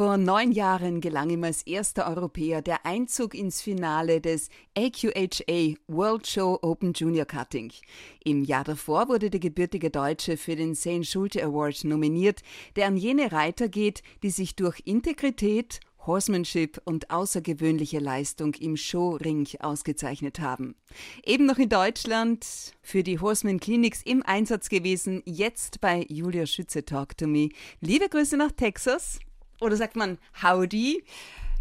Vor 0.00 0.16
neun 0.16 0.50
Jahren 0.52 1.02
gelang 1.02 1.28
ihm 1.28 1.44
als 1.44 1.60
erster 1.66 2.08
Europäer 2.08 2.62
der 2.62 2.86
Einzug 2.86 3.34
ins 3.34 3.60
Finale 3.60 4.22
des 4.22 4.48
AQHA 4.74 5.74
World 5.88 6.26
Show 6.26 6.58
Open 6.62 6.94
Junior 6.94 7.26
Cutting. 7.26 7.70
Im 8.24 8.42
Jahr 8.42 8.64
davor 8.64 9.10
wurde 9.10 9.28
der 9.28 9.40
gebürtige 9.40 9.90
Deutsche 9.90 10.38
für 10.38 10.56
den 10.56 10.74
St. 10.74 11.04
Schulte 11.04 11.44
Award 11.44 11.84
nominiert, 11.84 12.40
der 12.76 12.86
an 12.86 12.96
jene 12.96 13.30
Reiter 13.30 13.68
geht, 13.68 14.02
die 14.22 14.30
sich 14.30 14.56
durch 14.56 14.80
Integrität, 14.86 15.80
Horsemanship 16.06 16.80
und 16.86 17.10
außergewöhnliche 17.10 17.98
Leistung 17.98 18.54
im 18.54 18.78
Showring 18.78 19.46
ausgezeichnet 19.58 20.40
haben. 20.40 20.76
Eben 21.26 21.44
noch 21.44 21.58
in 21.58 21.68
Deutschland 21.68 22.46
für 22.80 23.02
die 23.02 23.18
Horseman 23.18 23.60
Clinics 23.60 24.00
im 24.02 24.22
Einsatz 24.22 24.70
gewesen, 24.70 25.20
jetzt 25.26 25.82
bei 25.82 26.06
Julia 26.08 26.46
Schütze 26.46 26.86
Talk 26.86 27.18
to 27.18 27.26
Me. 27.26 27.50
Liebe 27.82 28.08
Grüße 28.08 28.38
nach 28.38 28.52
Texas. 28.52 29.20
Oder 29.60 29.76
sagt 29.76 29.96
man 29.96 30.18
Howdy? 30.42 31.04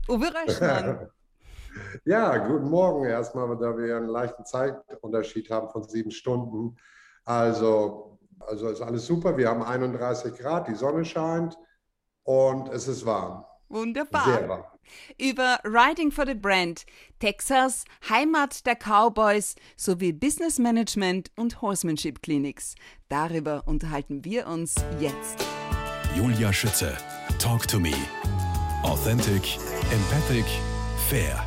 Uwe 0.08 0.34
Reichmann. 0.34 1.10
ja, 2.06 2.38
guten 2.38 2.70
Morgen 2.70 3.06
erstmal, 3.06 3.48
da 3.58 3.78
wir 3.78 3.98
einen 3.98 4.08
leichten 4.08 4.46
Zeitunterschied 4.46 5.50
haben 5.50 5.70
von 5.70 5.84
sieben 5.84 6.12
Stunden. 6.12 6.78
Also, 7.26 8.18
also 8.40 8.70
ist 8.70 8.82
alles 8.82 9.06
super. 9.06 9.38
Wir 9.38 9.50
haben 9.50 9.62
31 9.62 10.36
Grad, 10.38 10.68
die 10.68 10.76
Sonne 10.76 11.06
scheint 11.06 11.58
und 12.24 12.70
es 12.70 12.88
ist 12.88 13.06
warm. 13.06 13.46
Wunderbar. 13.68 14.26
Sehr 14.26 14.50
warm. 14.50 14.64
Über 15.20 15.60
Riding 15.64 16.12
for 16.12 16.26
the 16.26 16.34
Brand, 16.34 16.86
Texas, 17.20 17.86
Heimat 18.10 18.66
der 18.66 18.76
Cowboys 18.76 19.56
sowie 19.78 20.12
Business 20.12 20.58
Management 20.58 21.30
und 21.36 21.62
Horsemanship 21.62 22.24
Clinics. 22.24 22.74
Darüber 23.08 23.62
unterhalten 23.68 24.26
wir 24.26 24.48
uns 24.48 24.74
jetzt. 25.00 25.46
Julia 26.16 26.52
Schütze 26.52 26.98
Talk 27.40 27.66
to 27.68 27.80
Me. 27.80 27.94
Authentic, 28.84 29.58
empathic, 29.94 30.44
fair. 31.08 31.42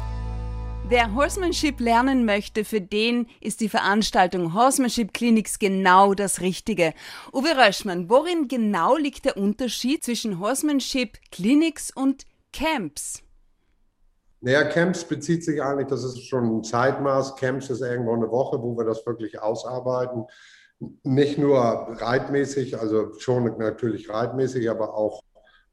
Wer 0.89 1.15
Horsemanship 1.15 1.81
lernen 1.81 2.25
möchte, 2.25 2.65
für 2.65 2.81
den 2.81 3.27
ist 3.43 3.61
die 3.61 3.69
Veranstaltung 3.69 4.55
Horsemanship 4.55 5.13
Clinics 5.13 5.59
genau 5.59 6.15
das 6.15 6.41
Richtige. 6.41 6.95
Uwe 7.35 7.51
Röschmann, 7.59 8.09
worin 8.09 8.49
genau 8.49 8.97
liegt 8.97 9.27
der 9.27 9.37
Unterschied 9.37 10.03
zwischen 10.03 10.41
Horsemanship 10.41 11.19
Clinics 11.31 11.91
und 11.95 12.25
Camps? 12.55 13.23
Naja, 14.41 14.65
Camps 14.65 15.05
bezieht 15.05 15.45
sich 15.45 15.63
eigentlich, 15.63 15.89
das 15.89 16.05
ist 16.05 16.27
schon 16.27 16.57
ein 16.57 16.65
Zeitmaß. 16.65 17.37
Camps 17.37 17.69
ist 17.69 17.83
irgendwo 17.83 18.15
eine 18.15 18.31
Woche, 18.31 18.63
wo 18.63 18.79
wir 18.79 18.87
das 18.87 19.05
wirklich 19.05 19.43
ausarbeiten. 19.43 20.25
Nicht 21.03 21.37
nur 21.37 21.59
reitmäßig, 21.61 22.79
also 22.79 23.13
schon 23.19 23.45
natürlich 23.59 24.09
reitmäßig, 24.09 24.71
aber 24.71 24.95
auch 24.95 25.23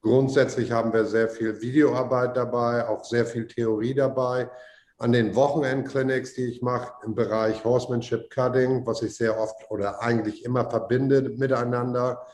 Grundsätzlich 0.02 0.72
haben 0.72 0.94
wir 0.94 1.05
sehr 1.05 1.30
viel 1.30 1.59
Videoarbeit 1.61 2.38
dabei, 2.38 2.88
auch 2.88 3.03
sehr 3.03 3.25
viel 3.25 3.47
Theorie 3.47 3.94
dabei. 3.94 4.50
An 4.97 5.11
den 5.11 5.36
Wochenendclinics, 5.36 6.33
die 6.36 6.45
ich 6.45 6.61
mache 6.61 6.94
im 7.05 7.16
Bereich 7.16 7.64
Horsemanship 7.64 8.30
Cutting, 8.30 8.86
was 8.86 9.02
ich 9.02 9.16
sehr 9.16 9.39
oft 9.39 9.70
oder 9.70 10.02
eigentlich 10.02 10.45
immer 10.45 10.70
verbinde 10.70 11.22
miteinander, 11.22 12.25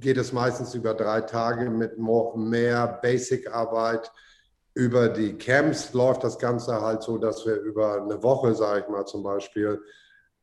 geht 0.00 0.16
es 0.16 0.32
meistens 0.32 0.74
über 0.74 0.94
drei 0.94 1.20
Tage 1.22 1.70
mit 1.70 1.98
mehr 1.98 2.98
Basic-Arbeit. 3.02 4.12
Über 4.74 5.08
die 5.08 5.36
Camps 5.38 5.92
läuft 5.92 6.22
das 6.22 6.38
Ganze 6.38 6.80
halt 6.80 7.02
so, 7.02 7.18
dass 7.18 7.44
wir 7.44 7.56
über 7.56 8.00
eine 8.00 8.22
Woche, 8.22 8.54
sage 8.54 8.82
ich 8.82 8.88
mal 8.88 9.06
zum 9.06 9.24
Beispiel, 9.24 9.80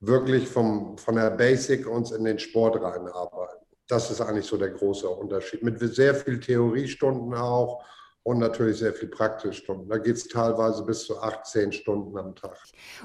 wirklich 0.01 0.47
vom, 0.47 0.97
von 0.97 1.15
der 1.15 1.31
Basic 1.31 1.87
uns 1.87 2.11
in 2.11 2.25
den 2.25 2.39
Sport 2.39 2.81
reinarbeiten. 2.81 3.54
Das 3.87 4.09
ist 4.09 4.21
eigentlich 4.21 4.45
so 4.45 4.57
der 4.57 4.71
große 4.71 5.07
Unterschied. 5.07 5.63
Mit 5.63 5.79
sehr 5.79 6.15
viel 6.15 6.39
Theoriestunden 6.39 7.33
auch 7.35 7.83
und 8.23 8.39
natürlich 8.39 8.79
sehr 8.79 8.93
viel 8.93 9.09
Praxisstunden. 9.09 9.87
Da 9.87 9.99
geht 9.99 10.15
es 10.15 10.27
teilweise 10.27 10.83
bis 10.83 11.05
zu 11.05 11.19
18 11.19 11.71
Stunden 11.71 12.17
am 12.17 12.35
Tag. 12.35 12.57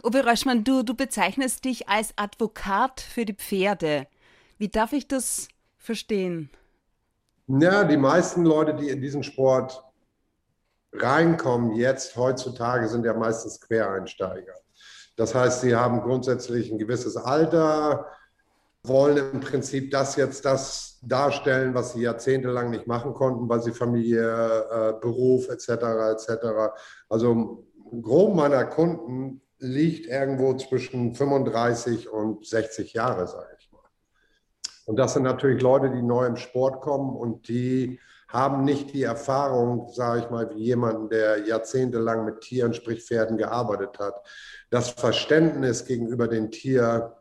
Uwe 0.02 0.24
Röschmann, 0.24 0.64
du, 0.64 0.82
du 0.82 0.94
bezeichnest 0.94 1.66
dich 1.66 1.88
als 1.88 2.14
Advokat 2.16 3.00
für 3.02 3.26
die 3.26 3.34
Pferde. 3.34 4.06
Wie 4.56 4.68
darf 4.68 4.94
ich 4.94 5.06
das 5.08 5.48
verstehen? 5.76 6.50
Ja, 7.46 7.84
die 7.84 7.98
meisten 7.98 8.44
Leute, 8.44 8.74
die 8.74 8.88
in 8.88 9.02
diesen 9.02 9.22
Sport 9.22 9.82
reinkommen 10.92 11.72
jetzt 11.72 12.16
heutzutage, 12.16 12.88
sind 12.88 13.04
ja 13.04 13.12
meistens 13.12 13.60
Quereinsteiger. 13.60 14.54
Das 15.16 15.34
heißt, 15.34 15.60
sie 15.60 15.74
haben 15.74 16.00
grundsätzlich 16.00 16.70
ein 16.70 16.78
gewisses 16.78 17.16
Alter, 17.16 18.06
wollen 18.82 19.32
im 19.32 19.40
Prinzip 19.40 19.90
das 19.90 20.16
jetzt 20.16 20.44
das 20.44 20.98
darstellen, 21.02 21.74
was 21.74 21.92
sie 21.92 22.02
jahrzehntelang 22.02 22.70
nicht 22.70 22.86
machen 22.86 23.14
konnten, 23.14 23.48
weil 23.48 23.62
sie 23.62 23.72
Familie, 23.72 24.22
äh, 24.22 24.92
Beruf 25.00 25.48
etc. 25.48 25.68
etc. 26.12 26.74
Also 27.08 27.66
grob 28.02 28.34
meiner 28.34 28.64
Kunden 28.64 29.42
liegt 29.58 30.06
irgendwo 30.06 30.54
zwischen 30.54 31.14
35 31.14 32.10
und 32.10 32.46
60 32.46 32.94
Jahre, 32.94 33.26
sage 33.26 33.56
ich 33.58 33.70
mal. 33.72 33.80
Und 34.86 34.96
das 34.96 35.14
sind 35.14 35.24
natürlich 35.24 35.62
Leute, 35.62 35.90
die 35.90 36.02
neu 36.02 36.26
im 36.26 36.36
Sport 36.36 36.80
kommen 36.80 37.14
und 37.14 37.48
die 37.48 38.00
haben 38.28 38.64
nicht 38.64 38.94
die 38.94 39.02
Erfahrung, 39.02 39.88
sage 39.92 40.20
ich 40.20 40.30
mal, 40.30 40.48
wie 40.54 40.62
jemand, 40.62 41.12
der 41.12 41.46
jahrzehntelang 41.46 42.24
mit 42.24 42.40
Tieren, 42.40 42.72
sprich 42.72 43.02
Pferden, 43.04 43.36
gearbeitet 43.36 43.98
hat. 43.98 44.14
Das 44.70 44.90
Verständnis 44.90 45.84
gegenüber 45.84 46.28
dem 46.28 46.50
Tier 46.50 47.16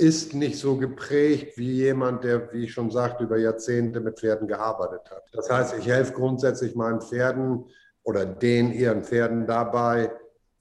ist 0.00 0.34
nicht 0.34 0.58
so 0.58 0.76
geprägt 0.76 1.58
wie 1.58 1.72
jemand, 1.72 2.24
der, 2.24 2.52
wie 2.52 2.64
ich 2.64 2.72
schon 2.72 2.90
sagte, 2.90 3.24
über 3.24 3.36
Jahrzehnte 3.36 4.00
mit 4.00 4.18
Pferden 4.18 4.48
gearbeitet 4.48 5.10
hat. 5.10 5.24
Das 5.32 5.50
heißt, 5.50 5.74
ich 5.78 5.86
helfe 5.86 6.14
grundsätzlich 6.14 6.74
meinen 6.74 7.02
Pferden 7.02 7.66
oder 8.02 8.24
den 8.24 8.72
ihren 8.72 9.04
Pferden 9.04 9.46
dabei, 9.46 10.10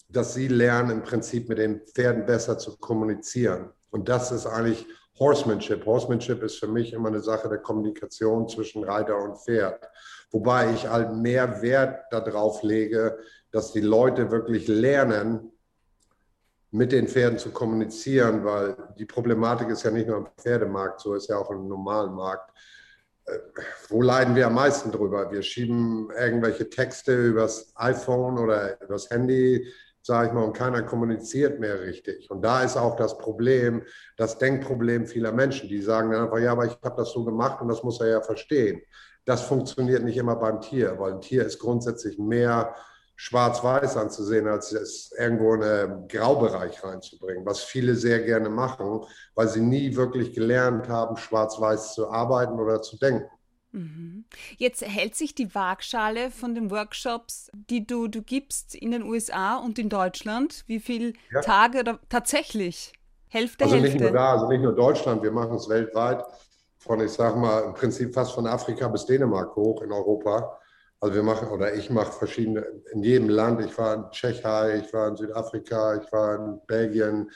dass 0.10 0.34
sie 0.34 0.50
lernen, 0.50 0.92
im 0.92 1.04
Prinzip 1.04 1.48
mit 1.48 1.58
den 1.58 1.80
Pferden 1.80 2.26
besser 2.26 2.58
zu 2.58 2.78
kommunizieren. 2.78 3.70
Und 3.92 4.10
das 4.10 4.32
ist 4.32 4.46
eigentlich 4.46 4.86
Horsemanship. 5.20 5.86
Horsemanship 5.86 6.44
ist 6.44 6.60
für 6.60 6.68
mich 6.68 6.92
immer 6.92 7.08
eine 7.08 7.22
Sache 7.22 7.48
der 7.48 7.60
Kommunikation 7.60 8.48
zwischen 8.50 8.84
Reiter 8.84 9.18
und 9.18 9.38
Pferd. 9.38 9.90
Wobei 10.32 10.74
ich 10.74 10.88
halt 10.90 11.16
mehr 11.16 11.62
Wert 11.62 12.04
darauf 12.12 12.62
lege, 12.62 13.18
dass 13.52 13.72
die 13.72 13.82
Leute 13.82 14.32
wirklich 14.32 14.68
lernen, 14.68 15.52
mit 16.72 16.92
den 16.92 17.08
Pferden 17.08 17.40
zu 17.40 17.52
kommunizieren, 17.52 18.44
weil 18.46 18.78
die 18.98 19.06
Problematik 19.06 19.70
ist 19.70 19.84
ja 19.84 19.92
nicht 19.92 20.08
nur 20.08 20.18
im 20.18 20.28
Pferdemarkt, 20.38 21.00
so 21.02 21.16
ist 21.16 21.30
ja 21.30 21.38
auch 21.38 21.50
im 21.52 21.68
normalen 21.68 22.14
Markt. 22.14 22.52
Äh, 23.26 23.38
wo 23.90 24.02
leiden 24.02 24.36
wir 24.36 24.48
am 24.48 24.54
meisten 24.54 24.92
drüber? 24.92 25.32
Wir 25.32 25.42
schieben 25.42 26.10
irgendwelche 26.18 26.70
Texte 26.70 27.16
übers 27.16 27.72
iPhone 27.76 28.38
oder 28.38 28.80
übers 28.82 29.10
Handy, 29.10 29.68
sage 30.02 30.28
ich 30.28 30.34
mal, 30.34 30.44
und 30.44 30.54
keiner 30.54 30.84
kommuniziert 30.84 31.60
mehr 31.60 31.82
richtig. 31.82 32.30
Und 32.30 32.44
da 32.44 32.64
ist 32.64 32.78
auch 32.78 32.96
das 32.96 33.18
Problem, 33.18 33.84
das 34.18 34.38
Denkproblem 34.38 35.08
vieler 35.08 35.32
Menschen, 35.32 35.70
die 35.70 35.82
sagen 35.82 36.12
dann 36.12 36.26
einfach, 36.26 36.40
ja, 36.40 36.52
aber 36.52 36.66
ich 36.66 36.78
habe 36.84 36.96
das 36.98 37.12
so 37.12 37.26
gemacht 37.26 37.62
und 37.62 37.68
das 37.68 37.84
muss 37.84 38.00
er 38.00 38.08
ja 38.08 38.22
verstehen. 38.22 38.82
Das 39.26 39.42
funktioniert 39.42 40.04
nicht 40.04 40.18
immer 40.18 40.36
beim 40.36 40.62
Tier, 40.62 40.98
weil 40.98 41.14
ein 41.14 41.22
Tier 41.22 41.46
ist 41.46 41.60
grundsätzlich 41.60 42.18
mehr 42.18 42.76
schwarz-weiß 43.22 43.98
anzusehen, 43.98 44.48
als 44.48 44.72
es 44.72 45.12
irgendwo 45.20 45.54
in 45.54 45.62
einen 45.62 46.08
Graubereich 46.08 46.82
reinzubringen, 46.82 47.46
was 47.46 47.62
viele 47.62 47.96
sehr 47.96 48.22
gerne 48.22 48.50
machen, 48.50 49.02
weil 49.36 49.50
sie 49.50 49.60
nie 49.60 49.94
wirklich 49.98 50.32
gelernt 50.34 50.88
haben, 50.88 51.18
schwarz-weiß 51.18 51.96
zu 51.96 52.10
arbeiten 52.10 52.54
oder 52.54 52.82
zu 52.82 52.98
denken. 52.98 53.30
Mhm. 53.74 54.24
Jetzt 54.56 54.88
hält 54.88 55.16
sich 55.16 55.36
die 55.36 55.54
Waagschale 55.54 56.32
von 56.32 56.56
den 56.56 56.72
Workshops, 56.72 57.52
die 57.54 57.86
du, 57.86 58.08
du 58.08 58.22
gibst 58.22 58.74
in 58.74 58.92
den 58.92 59.04
USA 59.04 59.58
und 59.58 59.78
in 59.78 59.90
Deutschland. 59.90 60.64
Wie 60.68 60.80
viele 60.80 61.12
ja. 61.30 61.42
Tage 61.42 61.80
oder 61.80 62.00
tatsächlich? 62.08 62.94
Hälfte, 63.28 63.66
also 63.66 63.76
Hälfte? 63.76 63.92
nicht 63.92 64.02
nur 64.02 64.12
da, 64.12 64.32
also 64.32 64.48
nicht 64.48 64.62
nur 64.62 64.74
Deutschland, 64.74 65.22
wir 65.22 65.32
machen 65.32 65.58
es 65.58 65.68
weltweit 65.68 66.24
von, 66.78 67.02
ich 67.02 67.12
sage 67.12 67.38
mal, 67.38 67.66
im 67.66 67.74
Prinzip 67.74 68.14
fast 68.14 68.32
von 68.32 68.48
Afrika 68.48 68.88
bis 68.88 69.06
Dänemark 69.06 69.54
hoch 69.58 69.82
in 69.82 69.92
Europa. 69.92 70.58
Also 71.02 71.16
wir 71.16 71.24
machen 71.24 71.48
oder 71.48 71.74
ich 71.74 71.90
mache 71.90 72.12
verschiedene 72.12 72.66
in 72.92 73.04
jedem 73.04 73.30
Land. 73.30 73.62
Ich 73.62 73.78
war 73.78 73.96
in 73.96 74.12
Tschechei, 74.12 74.84
ich 74.86 74.94
war 74.94 75.08
in 75.08 75.16
Südafrika, 75.16 76.02
ich 76.02 76.12
war 76.12 76.36
in 76.36 76.60
Belgien, 76.68 77.32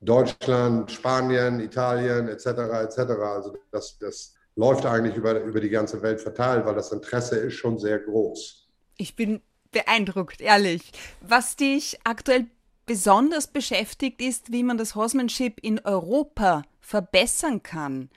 Deutschland, 0.00 0.90
Spanien, 0.90 1.60
Italien 1.60 2.28
etc. 2.28 2.46
etc. 2.46 2.98
Also 3.20 3.56
das, 3.72 3.98
das 3.98 4.34
läuft 4.56 4.86
eigentlich 4.86 5.16
über, 5.16 5.40
über 5.40 5.60
die 5.60 5.70
ganze 5.70 6.00
Welt 6.02 6.20
verteilt, 6.20 6.64
weil 6.66 6.74
das 6.74 6.92
Interesse 6.92 7.36
ist 7.36 7.54
schon 7.54 7.78
sehr 7.78 7.98
groß. 7.98 8.68
Ich 8.96 9.16
bin 9.16 9.40
beeindruckt, 9.72 10.40
ehrlich. 10.40 10.92
Was 11.20 11.56
dich 11.56 11.98
aktuell 12.04 12.46
besonders 12.86 13.46
beschäftigt, 13.46 14.20
ist, 14.20 14.52
wie 14.52 14.62
man 14.62 14.78
das 14.78 14.94
Horsemanship 14.94 15.60
in 15.62 15.80
Europa 15.80 16.62
verbessern 16.80 17.62
kann. 17.62 18.10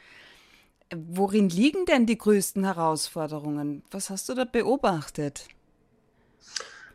Worin 0.95 1.49
liegen 1.49 1.85
denn 1.85 2.05
die 2.05 2.17
größten 2.17 2.63
Herausforderungen? 2.63 3.83
Was 3.91 4.09
hast 4.09 4.29
du 4.29 4.33
da 4.33 4.45
beobachtet? 4.45 5.47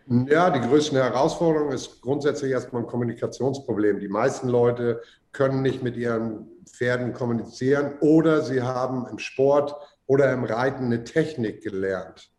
Ja, 0.06 0.50
die 0.50 0.66
größte 0.66 0.96
Herausforderung 0.96 1.70
ist 1.70 2.00
grundsätzlich 2.00 2.52
erstmal 2.52 2.82
ein 2.82 2.88
Kommunikationsproblem. 2.88 4.00
Die 4.00 4.08
meisten 4.08 4.48
Leute 4.48 5.02
können 5.32 5.60
nicht 5.62 5.82
mit 5.82 5.96
ihren 5.96 6.46
Pferden 6.66 7.12
kommunizieren 7.12 7.98
oder 8.00 8.42
sie 8.42 8.62
haben 8.62 9.06
im 9.10 9.18
Sport 9.18 9.74
oder 10.06 10.32
im 10.32 10.44
Reiten 10.44 10.86
eine 10.86 11.04
Technik 11.04 11.62
gelernt, 11.62 12.30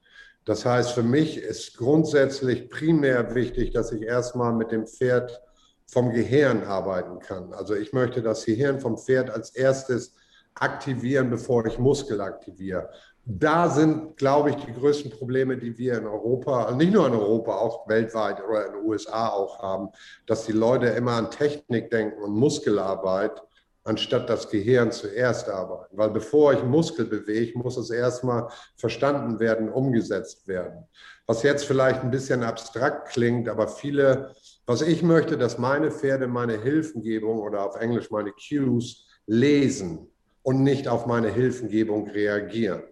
Das 0.46 0.66
heißt, 0.66 0.92
für 0.92 1.04
mich 1.04 1.38
ist 1.38 1.78
grundsätzlich 1.78 2.70
primär 2.70 3.36
wichtig, 3.36 3.72
dass 3.72 3.92
ich 3.92 4.02
erstmal 4.02 4.54
mit 4.54 4.72
dem 4.72 4.88
Pferd 4.88 5.40
vom 5.86 6.12
Gehirn 6.12 6.64
arbeiten 6.64 7.20
kann. 7.20 7.54
Also 7.54 7.76
ich 7.76 7.94
möchte 7.94 8.24
das 8.24 8.46
Gehirn 8.46 8.80
vom 8.80 8.98
Pferd 8.98 9.30
als 9.30 9.52
erstes 9.52 10.16
aktivieren, 10.60 11.30
bevor 11.30 11.66
ich 11.66 11.80
Muskel 11.80 12.22
aktiviere. 12.22 12.90
Da 13.26 13.70
sind, 13.70 14.18
glaube 14.18 14.50
ich, 14.50 14.56
die 14.56 14.74
größten 14.74 15.12
Probleme, 15.12 15.58
die 15.58 15.78
wir 15.78 15.98
in 16.00 16.08
Europa, 16.08 16.66
also 16.66 16.76
nicht 16.76 16.94
nur 16.94 17.06
in 17.08 17.14
Europa, 17.14 17.54
auch 17.54 17.88
weltweit 17.88 18.44
oder 18.44 18.66
in 18.66 18.74
den 18.74 18.86
USA 18.86 19.30
auch 19.30 19.62
haben, 19.62 19.90
dass 20.26 20.46
die 20.46 20.52
Leute 20.52 20.88
immer 20.88 21.14
an 21.14 21.30
Technik 21.30 21.92
denken 21.92 22.24
und 22.24 22.32
Muskelarbeit, 22.32 23.42
anstatt 23.84 24.30
das 24.30 24.50
Gehirn 24.50 24.92
zuerst 24.92 25.50
arbeiten. 25.50 25.98
Weil 25.98 26.10
bevor 26.10 26.54
ich 26.54 26.64
Muskel 26.64 27.06
bewege, 27.06 27.58
muss 27.58 27.78
es 27.78 27.90
erstmal 27.90 28.48
verstanden 28.78 29.40
werden, 29.40 29.70
umgesetzt 29.70 30.48
werden. 30.48 30.86
Was 31.28 31.44
jetzt 31.44 31.66
vielleicht 31.66 32.02
ein 32.02 32.12
bisschen 32.12 32.44
abstrakt 32.44 33.10
klingt, 33.10 33.48
aber 33.48 33.68
viele, 33.68 34.34
was 34.66 34.82
ich 34.82 35.04
möchte, 35.04 35.38
dass 35.38 35.58
meine 35.58 35.92
Pferde 35.92 36.28
meine 36.28 36.60
Hilfengebung 36.60 37.40
oder 37.40 37.66
auf 37.66 37.76
Englisch 37.76 38.10
meine 38.12 38.32
Cues 38.32 39.08
lesen 39.28 40.08
und 40.42 40.64
nicht 40.64 40.88
auf 40.88 41.06
meine 41.06 41.30
Hilfengebung 41.30 42.10
reagieren. 42.10 42.84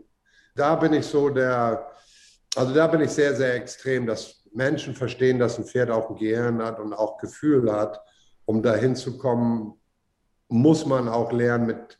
Da 0.56 0.76
bin 0.76 0.94
ich 0.94 1.06
so 1.06 1.30
der, 1.30 1.92
also 2.56 2.74
da 2.74 2.88
bin 2.88 3.02
ich 3.02 3.12
sehr, 3.12 3.36
sehr 3.36 3.56
extrem, 3.56 4.06
dass 4.08 4.44
Menschen 4.54 4.96
verstehen, 4.96 5.40
dass 5.40 5.58
ein 5.58 5.66
Pferd 5.66 5.92
auch 5.92 6.10
ein 6.10 6.16
Gehirn 6.16 6.62
hat 6.62 6.80
und 6.80 6.94
auch 6.94 7.18
Gefühl 7.18 7.72
hat, 7.72 8.02
um 8.46 8.62
dahin 8.62 8.96
zu 8.96 9.18
kommen, 9.18 9.74
muss 10.48 10.86
man 10.86 11.08
auch 11.08 11.32
lernen, 11.32 11.68
mit 11.68 11.98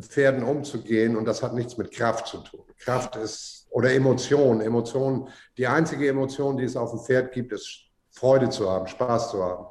Pferden 0.00 0.42
umzugehen 0.42 1.16
und 1.16 1.26
das 1.26 1.42
hat 1.42 1.54
nichts 1.54 1.76
mit 1.76 1.92
Kraft 1.92 2.26
zu 2.26 2.38
tun. 2.38 2.64
Kraft 2.78 3.16
ist 3.16 3.68
oder 3.70 3.92
Emotion. 3.92 4.60
Emotion, 4.60 5.28
die 5.56 5.66
einzige 5.66 6.08
Emotion, 6.08 6.56
die 6.56 6.64
es 6.64 6.76
auf 6.76 6.90
dem 6.90 7.00
Pferd 7.00 7.32
gibt, 7.32 7.52
ist 7.52 7.84
Freude 8.10 8.48
zu 8.50 8.68
haben, 8.68 8.86
Spaß 8.86 9.30
zu 9.30 9.42
haben. 9.42 9.66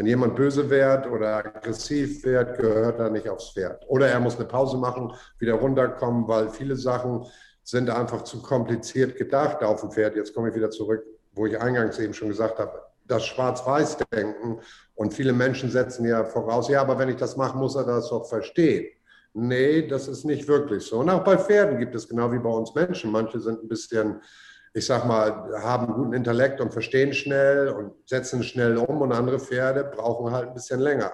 Wenn 0.00 0.06
jemand 0.06 0.34
böse 0.34 0.70
wird 0.70 1.06
oder 1.10 1.36
aggressiv 1.36 2.24
wird, 2.24 2.56
gehört 2.58 2.98
er 2.98 3.10
nicht 3.10 3.28
aufs 3.28 3.50
Pferd. 3.50 3.84
Oder 3.86 4.08
er 4.08 4.18
muss 4.18 4.36
eine 4.36 4.46
Pause 4.46 4.78
machen, 4.78 5.12
wieder 5.38 5.52
runterkommen, 5.52 6.26
weil 6.26 6.48
viele 6.48 6.74
Sachen 6.74 7.26
sind 7.64 7.90
einfach 7.90 8.22
zu 8.22 8.40
kompliziert 8.40 9.18
gedacht 9.18 9.62
auf 9.62 9.82
dem 9.82 9.90
Pferd. 9.90 10.16
Jetzt 10.16 10.34
komme 10.34 10.48
ich 10.48 10.54
wieder 10.54 10.70
zurück, 10.70 11.04
wo 11.32 11.44
ich 11.44 11.60
eingangs 11.60 11.98
eben 11.98 12.14
schon 12.14 12.28
gesagt 12.28 12.58
habe, 12.58 12.80
das 13.06 13.26
Schwarz-Weiß-Denken. 13.26 14.60
Und 14.94 15.12
viele 15.12 15.34
Menschen 15.34 15.70
setzen 15.70 16.06
ja 16.06 16.24
voraus, 16.24 16.70
ja, 16.70 16.80
aber 16.80 16.98
wenn 16.98 17.10
ich 17.10 17.16
das 17.16 17.36
mache, 17.36 17.58
muss 17.58 17.76
er 17.76 17.84
das 17.84 18.08
doch 18.08 18.26
verstehen. 18.26 18.86
Nee, 19.34 19.86
das 19.86 20.08
ist 20.08 20.24
nicht 20.24 20.48
wirklich 20.48 20.82
so. 20.82 21.00
Und 21.00 21.10
auch 21.10 21.24
bei 21.24 21.36
Pferden 21.36 21.78
gibt 21.78 21.94
es 21.94 22.08
genau 22.08 22.32
wie 22.32 22.38
bei 22.38 22.48
uns 22.48 22.74
Menschen. 22.74 23.12
Manche 23.12 23.38
sind 23.38 23.62
ein 23.62 23.68
bisschen 23.68 24.22
ich 24.72 24.86
sag 24.86 25.04
mal, 25.04 25.50
haben 25.62 25.92
guten 25.92 26.12
Intellekt 26.12 26.60
und 26.60 26.72
verstehen 26.72 27.12
schnell 27.12 27.68
und 27.68 27.92
setzen 28.06 28.42
schnell 28.42 28.76
um 28.76 29.00
und 29.00 29.12
andere 29.12 29.40
Pferde 29.40 29.84
brauchen 29.84 30.32
halt 30.32 30.48
ein 30.48 30.54
bisschen 30.54 30.80
länger. 30.80 31.12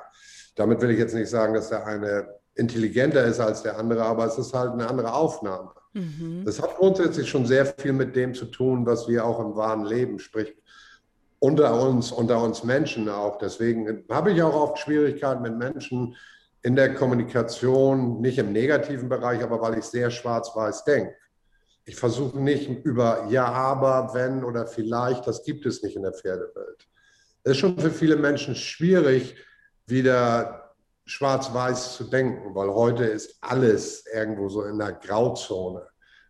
Damit 0.56 0.80
will 0.80 0.90
ich 0.90 0.98
jetzt 0.98 1.14
nicht 1.14 1.30
sagen, 1.30 1.54
dass 1.54 1.70
der 1.70 1.86
eine 1.86 2.28
intelligenter 2.54 3.24
ist 3.24 3.40
als 3.40 3.62
der 3.62 3.78
andere, 3.78 4.04
aber 4.04 4.26
es 4.26 4.38
ist 4.38 4.52
halt 4.54 4.72
eine 4.72 4.88
andere 4.88 5.12
Aufnahme. 5.12 5.70
Mhm. 5.92 6.42
Das 6.44 6.60
hat 6.60 6.76
grundsätzlich 6.76 7.28
schon 7.28 7.46
sehr 7.46 7.66
viel 7.66 7.92
mit 7.92 8.14
dem 8.14 8.34
zu 8.34 8.46
tun, 8.46 8.84
was 8.84 9.08
wir 9.08 9.24
auch 9.24 9.40
im 9.40 9.56
wahren 9.56 9.84
Leben, 9.84 10.18
sprich 10.18 10.54
unter 11.38 11.80
uns, 11.80 12.12
unter 12.12 12.42
uns 12.42 12.64
Menschen 12.64 13.08
auch. 13.08 13.38
Deswegen 13.38 14.04
habe 14.10 14.32
ich 14.32 14.42
auch 14.42 14.54
oft 14.54 14.78
Schwierigkeiten 14.78 15.42
mit 15.42 15.56
Menschen 15.56 16.16
in 16.62 16.76
der 16.76 16.94
Kommunikation, 16.94 18.20
nicht 18.20 18.38
im 18.38 18.52
negativen 18.52 19.08
Bereich, 19.08 19.42
aber 19.42 19.60
weil 19.60 19.78
ich 19.78 19.84
sehr 19.84 20.10
schwarz-weiß 20.10 20.84
denke. 20.84 21.14
Ich 21.88 21.94
versuche 21.96 22.38
nicht 22.40 22.68
über 22.84 23.26
ja, 23.30 23.46
aber, 23.46 24.12
wenn 24.12 24.42
oder 24.42 24.66
vielleicht, 24.66 25.26
das 25.26 25.44
gibt 25.44 25.64
es 25.66 25.82
nicht 25.82 25.94
in 25.94 26.02
der 26.02 26.12
Pferdewelt. 26.12 26.88
Es 27.44 27.52
ist 27.52 27.58
schon 27.58 27.78
für 27.78 27.92
viele 27.92 28.16
Menschen 28.16 28.56
schwierig, 28.56 29.36
wieder 29.86 30.74
schwarz-weiß 31.04 31.96
zu 31.96 32.04
denken, 32.04 32.56
weil 32.56 32.70
heute 32.70 33.04
ist 33.04 33.38
alles 33.40 34.04
irgendwo 34.12 34.48
so 34.48 34.64
in 34.64 34.78
der 34.78 34.94
Grauzone. 34.94 35.86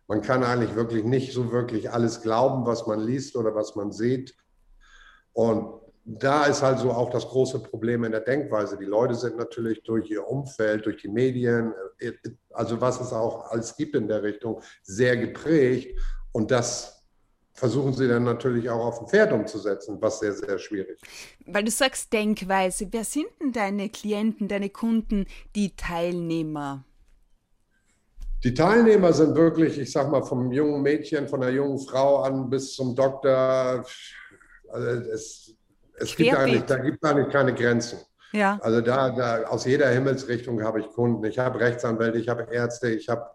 Man 0.07 0.21
kann 0.21 0.43
eigentlich 0.43 0.75
wirklich 0.75 1.03
nicht 1.03 1.33
so 1.33 1.51
wirklich 1.51 1.91
alles 1.91 2.21
glauben, 2.21 2.67
was 2.67 2.85
man 2.85 2.99
liest 2.99 3.35
oder 3.35 3.55
was 3.55 3.75
man 3.75 3.91
sieht. 3.91 4.35
Und 5.33 5.81
da 6.09 6.45
ist 6.45 6.61
halt 6.61 6.79
so 6.79 6.91
auch 6.91 7.09
das 7.09 7.27
große 7.27 7.59
Problem 7.59 8.05
in 8.05 8.11
der 8.13 8.21
Denkweise. 8.21 8.77
Die 8.77 8.85
Leute 8.85 9.13
sind 9.13 9.35
natürlich 9.35 9.83
durch 9.83 10.09
ihr 10.09 10.25
Umfeld, 10.25 10.85
durch 10.85 11.01
die 11.01 11.09
Medien, 11.09 11.73
äh, 11.99 12.13
also 12.51 12.79
was 12.79 13.01
es 13.01 13.11
auch 13.11 13.51
alles 13.51 13.75
gibt 13.75 13.93
in 13.93 14.07
der 14.07 14.23
Richtung, 14.23 14.61
sehr 14.83 15.17
geprägt. 15.17 15.99
Und 16.31 16.49
das 16.49 17.03
versuchen 17.51 17.91
sie 17.93 18.07
dann 18.07 18.23
natürlich 18.23 18.69
auch 18.69 18.85
auf 18.85 19.01
ein 19.01 19.07
Pferd 19.07 19.33
umzusetzen, 19.33 19.97
was 19.99 20.19
sehr, 20.19 20.31
sehr 20.31 20.57
schwierig 20.57 21.01
ist. 21.01 21.03
Weil 21.45 21.65
du 21.65 21.71
sagst 21.71 22.13
Denkweise, 22.13 22.87
wer 22.91 23.03
sind 23.03 23.27
denn 23.41 23.51
deine 23.51 23.89
Klienten, 23.89 24.47
deine 24.47 24.69
Kunden, 24.69 25.25
die 25.55 25.75
Teilnehmer? 25.75 26.85
Die 28.45 28.53
Teilnehmer 28.53 29.11
sind 29.11 29.35
wirklich, 29.35 29.77
ich 29.77 29.91
sag 29.91 30.09
mal, 30.09 30.23
vom 30.23 30.53
jungen 30.53 30.81
Mädchen, 30.83 31.27
von 31.27 31.41
der 31.41 31.51
jungen 31.51 31.79
Frau 31.79 32.21
an 32.21 32.49
bis 32.49 32.75
zum 32.75 32.95
Doktor. 32.95 33.83
Also 34.69 34.87
es 35.11 35.56
es 35.97 36.15
gibt 36.15 36.35
eigentlich, 36.35 36.63
da 36.63 36.77
gibt 36.77 37.03
eigentlich 37.03 37.29
keine 37.29 37.53
Grenzen. 37.53 37.99
Ja. 38.31 38.59
Also 38.61 38.81
da, 38.81 39.09
da 39.09 39.43
aus 39.43 39.65
jeder 39.65 39.89
Himmelsrichtung 39.89 40.63
habe 40.63 40.81
ich 40.81 40.87
Kunden. 40.87 41.23
Ich 41.25 41.39
habe 41.39 41.59
Rechtsanwälte, 41.59 42.19
ich 42.19 42.29
habe 42.29 42.47
Ärzte, 42.51 42.89
ich 42.89 43.09
habe 43.09 43.25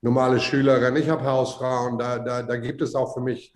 normale 0.00 0.40
Schülerinnen, 0.40 1.02
ich 1.02 1.08
habe 1.08 1.24
Hausfrauen. 1.24 1.98
Da, 1.98 2.18
da, 2.18 2.42
da 2.42 2.56
gibt 2.56 2.82
es 2.82 2.94
auch 2.94 3.14
für 3.14 3.20
mich, 3.20 3.54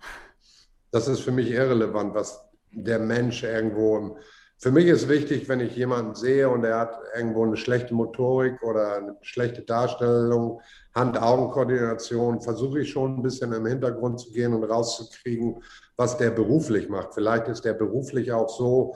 das 0.91 1.07
ist 1.07 1.21
für 1.21 1.31
mich 1.31 1.51
irrelevant, 1.51 2.13
was 2.13 2.43
der 2.71 2.99
Mensch 2.99 3.43
irgendwo. 3.43 4.17
Für 4.59 4.71
mich 4.71 4.87
ist 4.87 5.07
wichtig, 5.07 5.47
wenn 5.47 5.59
ich 5.59 5.75
jemanden 5.75 6.15
sehe 6.15 6.49
und 6.49 6.63
er 6.63 6.79
hat 6.79 6.99
irgendwo 7.15 7.45
eine 7.45 7.57
schlechte 7.57 7.93
Motorik 7.93 8.61
oder 8.63 8.97
eine 8.97 9.15
schlechte 9.21 9.61
Darstellung, 9.61 10.61
Hand-Augen-Koordination, 10.97 12.41
versuche 12.41 12.81
ich 12.81 12.91
schon 12.91 13.17
ein 13.17 13.21
bisschen 13.21 13.53
im 13.53 13.65
Hintergrund 13.65 14.19
zu 14.19 14.31
gehen 14.31 14.53
und 14.53 14.63
rauszukriegen, 14.63 15.63
was 15.95 16.17
der 16.17 16.31
beruflich 16.31 16.89
macht. 16.89 17.13
Vielleicht 17.13 17.47
ist 17.47 17.63
der 17.63 17.73
beruflich 17.73 18.31
auch 18.31 18.49
so 18.49 18.95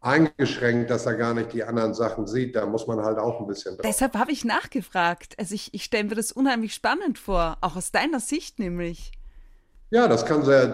eingeschränkt, 0.00 0.90
dass 0.90 1.06
er 1.06 1.14
gar 1.14 1.34
nicht 1.34 1.52
die 1.52 1.62
anderen 1.62 1.92
Sachen 1.94 2.26
sieht. 2.26 2.56
Da 2.56 2.64
muss 2.66 2.86
man 2.86 3.02
halt 3.02 3.18
auch 3.18 3.40
ein 3.40 3.46
bisschen 3.46 3.76
drauf. 3.76 3.82
Deshalb 3.84 4.14
habe 4.14 4.32
ich 4.32 4.44
nachgefragt. 4.44 5.34
Also 5.38 5.54
ich, 5.54 5.74
ich 5.74 5.84
stelle 5.84 6.04
mir 6.04 6.14
das 6.14 6.32
unheimlich 6.32 6.74
spannend 6.74 7.18
vor, 7.18 7.58
auch 7.60 7.76
aus 7.76 7.92
deiner 7.92 8.20
Sicht 8.20 8.58
nämlich. 8.58 9.12
Ja, 9.90 10.06
das 10.06 10.24
kann 10.24 10.44
sehr, 10.44 10.72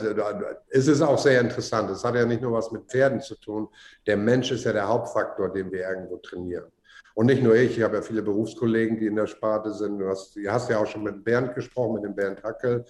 es 0.69 0.87
ist 0.87 1.01
auch 1.01 1.19
sehr 1.19 1.41
interessant. 1.41 1.89
Es 1.91 2.05
hat 2.05 2.15
ja 2.15 2.27
nicht 2.27 2.43
nur 2.43 2.53
was 2.53 2.71
mit 2.71 2.85
Pferden 2.85 3.21
zu 3.21 3.35
tun. 3.37 3.69
Der 4.07 4.17
Mensch 4.19 4.51
ist 4.51 4.65
ja 4.65 4.75
der 4.75 4.87
Hauptfaktor, 4.87 5.51
den 5.51 5.73
wir 5.73 5.89
irgendwo 5.89 6.19
trainieren. 6.19 6.71
Und 7.15 7.27
nicht 7.27 7.43
nur 7.43 7.55
ich, 7.55 7.79
ich 7.79 7.83
habe 7.83 7.97
ja 7.97 8.03
viele 8.03 8.23
Berufskollegen, 8.23 8.99
die 8.99 9.07
in 9.07 9.17
der 9.17 9.27
Sparte 9.27 9.73
sind. 9.73 9.99
Du 9.99 10.09
hast, 10.09 10.37
du 10.37 10.47
hast 10.51 10.69
ja 10.71 10.79
auch 10.79 10.87
schon 10.87 11.03
mit 11.03 11.25
Bernd 11.25 11.55
gesprochen, 11.55 11.95
mit 11.95 12.05
dem 12.05 12.15
Bernd 12.15 12.43
Hackel 12.43 12.85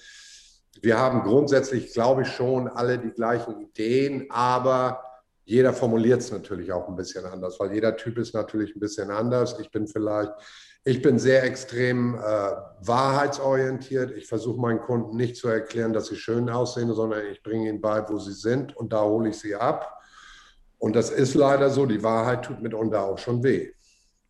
wir 0.82 0.98
haben 0.98 1.22
grundsätzlich, 1.22 1.92
glaube 1.92 2.22
ich, 2.22 2.28
schon 2.28 2.68
alle 2.68 2.98
die 2.98 3.10
gleichen 3.10 3.60
Ideen, 3.60 4.26
aber 4.30 5.02
jeder 5.44 5.72
formuliert 5.72 6.20
es 6.20 6.32
natürlich 6.32 6.72
auch 6.72 6.88
ein 6.88 6.96
bisschen 6.96 7.24
anders, 7.24 7.58
weil 7.60 7.72
jeder 7.72 7.96
Typ 7.96 8.18
ist 8.18 8.34
natürlich 8.34 8.74
ein 8.74 8.80
bisschen 8.80 9.10
anders. 9.10 9.58
Ich 9.60 9.70
bin 9.70 9.86
vielleicht, 9.86 10.32
ich 10.84 11.02
bin 11.02 11.18
sehr 11.18 11.44
extrem 11.44 12.16
äh, 12.16 12.18
wahrheitsorientiert. 12.80 14.10
Ich 14.12 14.26
versuche 14.26 14.60
meinen 14.60 14.80
Kunden 14.80 15.16
nicht 15.16 15.36
zu 15.36 15.48
erklären, 15.48 15.92
dass 15.92 16.06
sie 16.06 16.16
schön 16.16 16.50
aussehen, 16.50 16.92
sondern 16.92 17.26
ich 17.26 17.42
bringe 17.42 17.68
ihnen 17.68 17.80
bei, 17.80 18.06
wo 18.08 18.18
sie 18.18 18.32
sind 18.32 18.76
und 18.76 18.92
da 18.92 19.02
hole 19.02 19.30
ich 19.30 19.38
sie 19.38 19.54
ab. 19.54 19.92
Und 20.78 20.96
das 20.96 21.10
ist 21.10 21.34
leider 21.34 21.70
so, 21.70 21.86
die 21.86 22.02
Wahrheit 22.02 22.44
tut 22.44 22.60
mitunter 22.60 23.04
auch 23.04 23.18
schon 23.18 23.42
weh. 23.42 23.72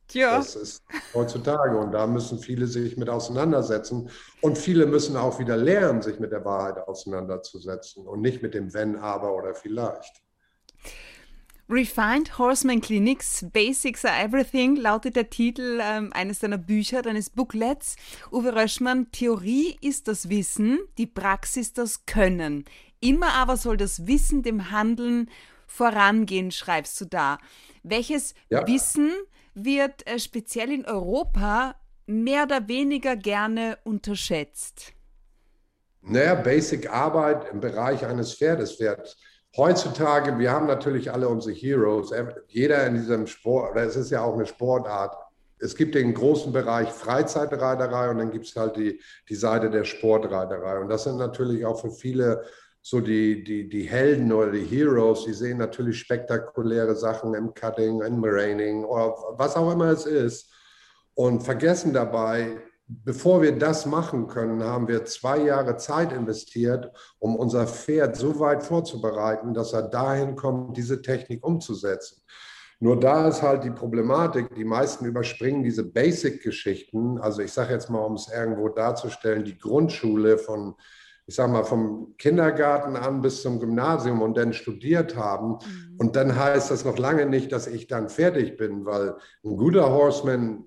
Tja. 0.08 0.36
Das 0.36 0.54
ist 0.54 0.84
heutzutage 1.14 1.76
und 1.76 1.92
da 1.92 2.06
müssen 2.06 2.38
viele 2.38 2.66
sich 2.66 2.96
mit 2.96 3.08
auseinandersetzen. 3.08 4.08
Und 4.40 4.56
viele 4.56 4.86
müssen 4.86 5.16
auch 5.16 5.38
wieder 5.38 5.56
lernen, 5.56 6.00
sich 6.00 6.20
mit 6.20 6.30
der 6.30 6.44
Wahrheit 6.44 6.78
auseinanderzusetzen 6.86 8.06
und 8.06 8.20
nicht 8.20 8.42
mit 8.42 8.54
dem 8.54 8.72
Wenn, 8.72 8.96
Aber 8.96 9.34
oder 9.34 9.54
Vielleicht. 9.54 10.22
Refined 11.68 12.38
Horseman 12.38 12.80
Clinics, 12.80 13.44
Basics 13.52 14.04
are 14.04 14.16
Everything 14.16 14.76
lautet 14.76 15.16
der 15.16 15.30
Titel 15.30 15.80
ähm, 15.82 16.12
eines 16.12 16.38
deiner 16.38 16.58
Bücher, 16.58 17.02
deines 17.02 17.28
Booklets. 17.28 17.96
Uwe 18.30 18.54
Röschmann, 18.54 19.10
Theorie 19.10 19.76
ist 19.80 20.06
das 20.06 20.28
Wissen, 20.28 20.78
die 20.96 21.08
Praxis 21.08 21.72
das 21.72 22.06
Können. 22.06 22.64
Immer 23.00 23.32
aber 23.34 23.56
soll 23.56 23.76
das 23.76 24.06
Wissen 24.06 24.44
dem 24.44 24.70
Handeln 24.70 25.28
vorangehen, 25.66 26.52
schreibst 26.52 27.00
du 27.00 27.04
da. 27.06 27.38
Welches 27.82 28.34
ja. 28.48 28.64
Wissen 28.68 29.10
wird 29.56 30.06
äh, 30.06 30.18
speziell 30.18 30.70
in 30.70 30.84
Europa 30.84 31.74
mehr 32.06 32.44
oder 32.44 32.68
weniger 32.68 33.16
gerne 33.16 33.78
unterschätzt? 33.84 34.92
Naja, 36.02 36.36
Basic 36.36 36.88
Arbeit 36.92 37.50
im 37.50 37.58
Bereich 37.58 38.06
eines 38.06 38.34
Pferdes 38.34 38.78
wird 38.78 39.16
heutzutage, 39.56 40.38
wir 40.38 40.52
haben 40.52 40.66
natürlich 40.66 41.12
alle 41.12 41.28
unsere 41.28 41.54
Heroes. 41.56 42.12
Jeder 42.46 42.86
in 42.86 42.94
diesem 42.94 43.26
Sport, 43.26 43.72
oder 43.72 43.82
es 43.82 43.96
ist 43.96 44.10
ja 44.10 44.22
auch 44.22 44.34
eine 44.34 44.46
Sportart, 44.46 45.16
es 45.58 45.74
gibt 45.74 45.94
den 45.94 46.12
großen 46.12 46.52
Bereich 46.52 46.90
Freizeitreiterei 46.90 48.10
und 48.10 48.18
dann 48.18 48.30
gibt 48.30 48.46
es 48.46 48.54
halt 48.54 48.76
die, 48.76 49.00
die 49.28 49.34
Seite 49.34 49.70
der 49.70 49.84
Sportreiterei. 49.84 50.78
Und 50.78 50.88
das 50.88 51.04
sind 51.04 51.16
natürlich 51.16 51.64
auch 51.64 51.80
für 51.80 51.90
viele 51.90 52.44
so 52.88 53.00
die, 53.00 53.42
die, 53.42 53.68
die 53.68 53.82
Helden 53.82 54.32
oder 54.32 54.52
die 54.52 54.64
Heroes, 54.64 55.24
die 55.24 55.32
sehen 55.32 55.58
natürlich 55.58 55.98
spektakuläre 55.98 56.94
Sachen 56.94 57.34
im 57.34 57.52
Cutting, 57.52 58.00
im 58.00 58.20
Maraining 58.20 58.84
oder 58.84 59.12
was 59.32 59.56
auch 59.56 59.72
immer 59.72 59.86
es 59.86 60.06
ist 60.06 60.52
und 61.14 61.42
vergessen 61.42 61.92
dabei, 61.92 62.58
bevor 62.86 63.42
wir 63.42 63.58
das 63.58 63.86
machen 63.86 64.28
können, 64.28 64.62
haben 64.62 64.86
wir 64.86 65.04
zwei 65.04 65.38
Jahre 65.38 65.76
Zeit 65.78 66.12
investiert, 66.12 66.92
um 67.18 67.34
unser 67.34 67.66
Pferd 67.66 68.14
so 68.14 68.38
weit 68.38 68.62
vorzubereiten, 68.62 69.52
dass 69.52 69.72
er 69.72 69.88
dahin 69.88 70.36
kommt, 70.36 70.76
diese 70.76 71.02
Technik 71.02 71.44
umzusetzen. 71.44 72.22
Nur 72.78 73.00
da 73.00 73.26
ist 73.26 73.42
halt 73.42 73.64
die 73.64 73.72
Problematik, 73.72 74.54
die 74.54 74.64
meisten 74.64 75.06
überspringen 75.06 75.64
diese 75.64 75.82
Basic-Geschichten. 75.82 77.18
Also 77.18 77.42
ich 77.42 77.52
sage 77.52 77.72
jetzt 77.72 77.90
mal, 77.90 78.04
um 78.04 78.14
es 78.14 78.28
irgendwo 78.32 78.68
darzustellen, 78.68 79.44
die 79.44 79.58
Grundschule 79.58 80.38
von, 80.38 80.76
ich 81.26 81.34
sage 81.34 81.50
mal, 81.50 81.64
vom 81.64 82.14
Kindergarten 82.18 82.96
an 82.96 83.20
bis 83.20 83.42
zum 83.42 83.58
Gymnasium 83.58 84.22
und 84.22 84.36
dann 84.36 84.52
studiert 84.52 85.16
haben. 85.16 85.52
Mhm. 85.52 85.96
Und 85.98 86.16
dann 86.16 86.38
heißt 86.38 86.70
das 86.70 86.84
noch 86.84 86.98
lange 86.98 87.26
nicht, 87.26 87.50
dass 87.50 87.66
ich 87.66 87.88
dann 87.88 88.08
fertig 88.08 88.56
bin, 88.56 88.84
weil 88.84 89.16
ein 89.44 89.56
guter 89.56 89.90
Horseman 89.90 90.64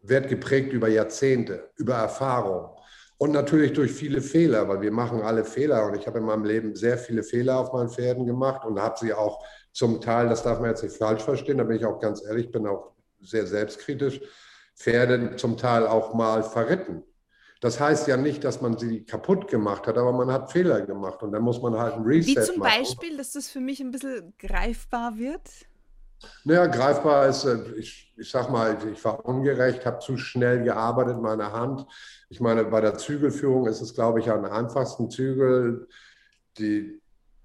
wird 0.00 0.28
geprägt 0.28 0.72
über 0.72 0.88
Jahrzehnte, 0.88 1.70
über 1.76 1.94
Erfahrung. 1.94 2.70
Und 3.18 3.32
natürlich 3.32 3.72
durch 3.74 3.92
viele 3.92 4.20
Fehler, 4.20 4.68
weil 4.68 4.80
wir 4.80 4.90
machen 4.90 5.20
alle 5.20 5.44
Fehler. 5.44 5.86
Und 5.86 5.94
ich 5.94 6.06
habe 6.06 6.18
in 6.18 6.24
meinem 6.24 6.44
Leben 6.44 6.74
sehr 6.74 6.98
viele 6.98 7.22
Fehler 7.22 7.58
auf 7.58 7.72
meinen 7.72 7.90
Pferden 7.90 8.26
gemacht 8.26 8.64
und 8.64 8.80
habe 8.80 8.98
sie 8.98 9.12
auch 9.12 9.44
zum 9.72 10.00
Teil, 10.00 10.28
das 10.28 10.42
darf 10.42 10.58
man 10.58 10.70
jetzt 10.70 10.82
nicht 10.82 10.96
falsch 10.96 11.22
verstehen, 11.22 11.58
da 11.58 11.64
bin 11.64 11.76
ich 11.76 11.84
auch 11.84 12.00
ganz 12.00 12.24
ehrlich, 12.24 12.50
bin 12.50 12.66
auch 12.66 12.92
sehr 13.20 13.46
selbstkritisch, 13.46 14.20
Pferde 14.74 15.36
zum 15.36 15.56
Teil 15.56 15.86
auch 15.86 16.14
mal 16.14 16.42
verritten. 16.42 17.04
Das 17.62 17.78
heißt 17.78 18.08
ja 18.08 18.16
nicht, 18.16 18.42
dass 18.42 18.60
man 18.60 18.76
sie 18.76 19.04
kaputt 19.04 19.46
gemacht 19.46 19.86
hat, 19.86 19.96
aber 19.96 20.10
man 20.10 20.32
hat 20.32 20.50
Fehler 20.50 20.80
gemacht 20.80 21.22
und 21.22 21.30
dann 21.30 21.42
muss 21.42 21.62
man 21.62 21.78
halt 21.78 21.94
ein 21.94 22.02
Reset 22.02 22.34
machen. 22.34 22.42
Wie 22.42 22.52
zum 22.52 22.58
machen. 22.58 22.72
Beispiel, 22.76 23.16
dass 23.16 23.32
das 23.32 23.50
für 23.50 23.60
mich 23.60 23.80
ein 23.80 23.92
bisschen 23.92 24.34
greifbar 24.36 25.16
wird? 25.16 25.48
Naja, 26.42 26.66
greifbar 26.66 27.28
ist, 27.28 27.44
äh, 27.44 27.62
ich, 27.76 28.12
ich 28.16 28.28
sag 28.28 28.50
mal, 28.50 28.76
ich 28.92 29.04
war 29.04 29.24
ungerecht, 29.24 29.86
habe 29.86 30.00
zu 30.00 30.16
schnell 30.16 30.64
gearbeitet, 30.64 31.22
meine 31.22 31.52
Hand. 31.52 31.86
Ich 32.30 32.40
meine, 32.40 32.64
bei 32.64 32.80
der 32.80 32.98
Zügelführung 32.98 33.68
ist 33.68 33.80
es, 33.80 33.94
glaube 33.94 34.18
ich, 34.18 34.28
am 34.28 34.44
einfachsten 34.44 35.08
Zügel, 35.08 35.86
die 36.58 37.00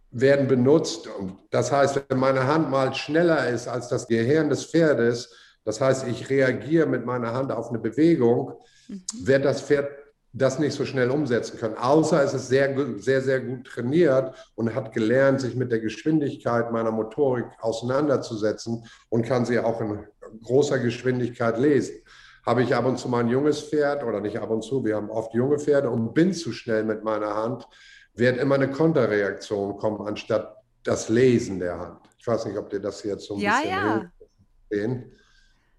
werden 0.09 0.47
benutzt. 0.47 1.05
Und 1.05 1.37
das 1.51 1.71
heißt, 1.71 2.05
wenn 2.09 2.17
meine 2.17 2.47
Hand 2.47 2.71
mal 2.71 2.91
schneller 2.95 3.47
ist 3.49 3.67
als 3.67 3.87
das 3.87 4.07
Gehirn 4.07 4.49
des 4.49 4.65
Pferdes, 4.65 5.31
das 5.63 5.79
heißt, 5.79 6.07
ich 6.07 6.27
reagiere 6.31 6.87
mit 6.87 7.05
meiner 7.05 7.33
Hand 7.33 7.51
auf 7.51 7.69
eine 7.69 7.77
Bewegung, 7.77 8.53
mhm. 8.87 9.03
wird 9.21 9.45
das 9.45 9.61
Pferd 9.61 10.06
das 10.33 10.59
nicht 10.59 10.73
so 10.73 10.85
schnell 10.85 11.09
umsetzen 11.09 11.57
können. 11.57 11.77
Außer 11.77 12.23
es 12.23 12.33
ist 12.33 12.49
sehr, 12.49 12.75
sehr, 12.99 13.21
sehr 13.21 13.39
gut 13.39 13.65
trainiert 13.65 14.35
und 14.55 14.75
hat 14.75 14.93
gelernt, 14.93 15.41
sich 15.41 15.55
mit 15.55 15.71
der 15.71 15.79
Geschwindigkeit 15.79 16.71
meiner 16.71 16.91
Motorik 16.91 17.45
auseinanderzusetzen 17.59 18.85
und 19.09 19.25
kann 19.25 19.45
sie 19.45 19.59
auch 19.59 19.81
in 19.81 20.05
großer 20.43 20.79
Geschwindigkeit 20.79 21.57
lesen. 21.57 21.95
Habe 22.45 22.63
ich 22.63 22.75
ab 22.75 22.85
und 22.85 22.97
zu 22.97 23.09
mal 23.09 23.21
ein 23.21 23.29
junges 23.29 23.61
Pferd 23.61 24.03
oder 24.03 24.21
nicht 24.21 24.37
ab 24.39 24.49
und 24.49 24.63
zu, 24.63 24.85
wir 24.85 24.95
haben 24.95 25.09
oft 25.09 25.33
junge 25.33 25.59
Pferde 25.59 25.89
und 25.89 26.13
bin 26.13 26.33
zu 26.33 26.51
schnell 26.51 26.83
mit 26.83 27.03
meiner 27.03 27.35
Hand, 27.35 27.67
wird 28.15 28.37
immer 28.37 28.55
eine 28.55 28.69
Konterreaktion 28.69 29.77
kommen, 29.77 30.07
anstatt 30.07 30.55
das 30.83 31.09
Lesen 31.09 31.59
der 31.59 31.79
Hand. 31.79 31.99
Ich 32.17 32.27
weiß 32.27 32.45
nicht, 32.45 32.57
ob 32.57 32.69
dir 32.69 32.79
das 32.79 33.03
jetzt 33.03 33.25
so 33.25 33.35
ein 33.35 33.41
ja, 33.41 33.57
bisschen 33.57 33.71
ja. 33.71 34.11
sehen. 34.69 35.11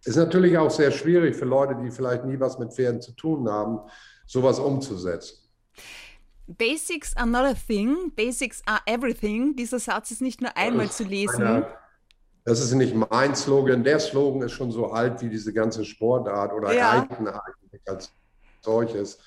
Ist 0.04 0.16
natürlich 0.16 0.56
auch 0.56 0.70
sehr 0.70 0.90
schwierig 0.90 1.36
für 1.36 1.44
Leute, 1.44 1.76
die 1.82 1.90
vielleicht 1.90 2.24
nie 2.24 2.38
was 2.38 2.58
mit 2.58 2.72
Pferden 2.72 3.00
zu 3.00 3.12
tun 3.12 3.48
haben, 3.48 3.80
sowas 4.28 4.60
umzusetzen. 4.60 5.38
Basics 6.46 7.16
are 7.16 7.26
not 7.26 7.44
a 7.44 7.54
thing, 7.54 8.12
Basics 8.14 8.62
are 8.66 8.80
everything. 8.86 9.56
Dieser 9.56 9.80
Satz 9.80 10.12
ist 10.12 10.22
nicht 10.22 10.40
nur 10.40 10.56
einmal 10.56 10.88
zu 10.88 11.04
lesen. 11.04 11.42
Eine, 11.42 11.66
das 12.44 12.60
ist 12.60 12.72
nicht 12.72 12.94
mein 12.94 13.34
Slogan. 13.34 13.82
Der 13.82 13.98
Slogan 13.98 14.42
ist 14.42 14.52
schon 14.52 14.70
so 14.70 14.86
alt 14.86 15.20
wie 15.20 15.28
diese 15.28 15.52
ganze 15.52 15.84
Sportart 15.84 16.52
oder 16.52 16.72
ja. 16.72 17.00
Reiten 17.00 17.28
als 17.86 18.12
solches. 18.62 19.18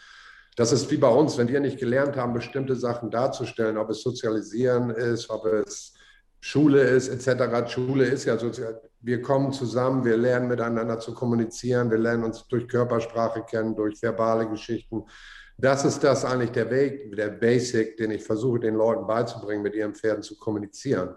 Das 0.55 0.72
ist 0.72 0.89
wie 0.89 0.98
bei 0.98 1.08
uns, 1.08 1.38
wenn 1.38 1.48
wir 1.48 1.60
nicht 1.60 1.79
gelernt 1.79 2.15
haben, 2.15 2.34
bestimmte 2.34 2.75
Sachen 2.75 3.10
darzustellen, 3.12 3.77
ob 3.77 3.89
es 3.89 4.01
Sozialisieren 4.01 4.89
ist, 4.89 5.29
ob 5.29 5.46
es 5.46 5.93
Schule 6.39 6.81
ist, 6.81 7.08
etc. 7.08 7.72
Schule 7.72 8.05
ist 8.05 8.25
ja 8.25 8.38
sozial. 8.38 8.81
Wir 9.01 9.22
kommen 9.22 9.51
zusammen, 9.51 10.05
wir 10.05 10.17
lernen 10.17 10.48
miteinander 10.48 11.00
zu 11.00 11.13
kommunizieren, 11.13 11.89
wir 11.89 11.98
lernen 11.98 12.24
uns 12.24 12.48
durch 12.48 12.67
Körpersprache 12.67 13.43
kennen, 13.43 13.75
durch 13.75 14.01
verbale 14.01 14.48
Geschichten. 14.48 15.03
Das 15.58 15.86
ist 15.86 16.03
das 16.03 16.24
eigentlich 16.25 16.51
der 16.51 16.70
Weg, 16.70 17.15
der 17.15 17.29
Basic, 17.29 17.98
den 17.98 18.12
ich 18.12 18.24
versuche, 18.24 18.60
den 18.60 18.75
Leuten 18.75 19.08
beizubringen, 19.08 19.63
mit 19.63 19.75
ihren 19.75 19.96
Pferden 19.96 20.24
zu 20.24 20.38
kommunizieren. 20.38 21.15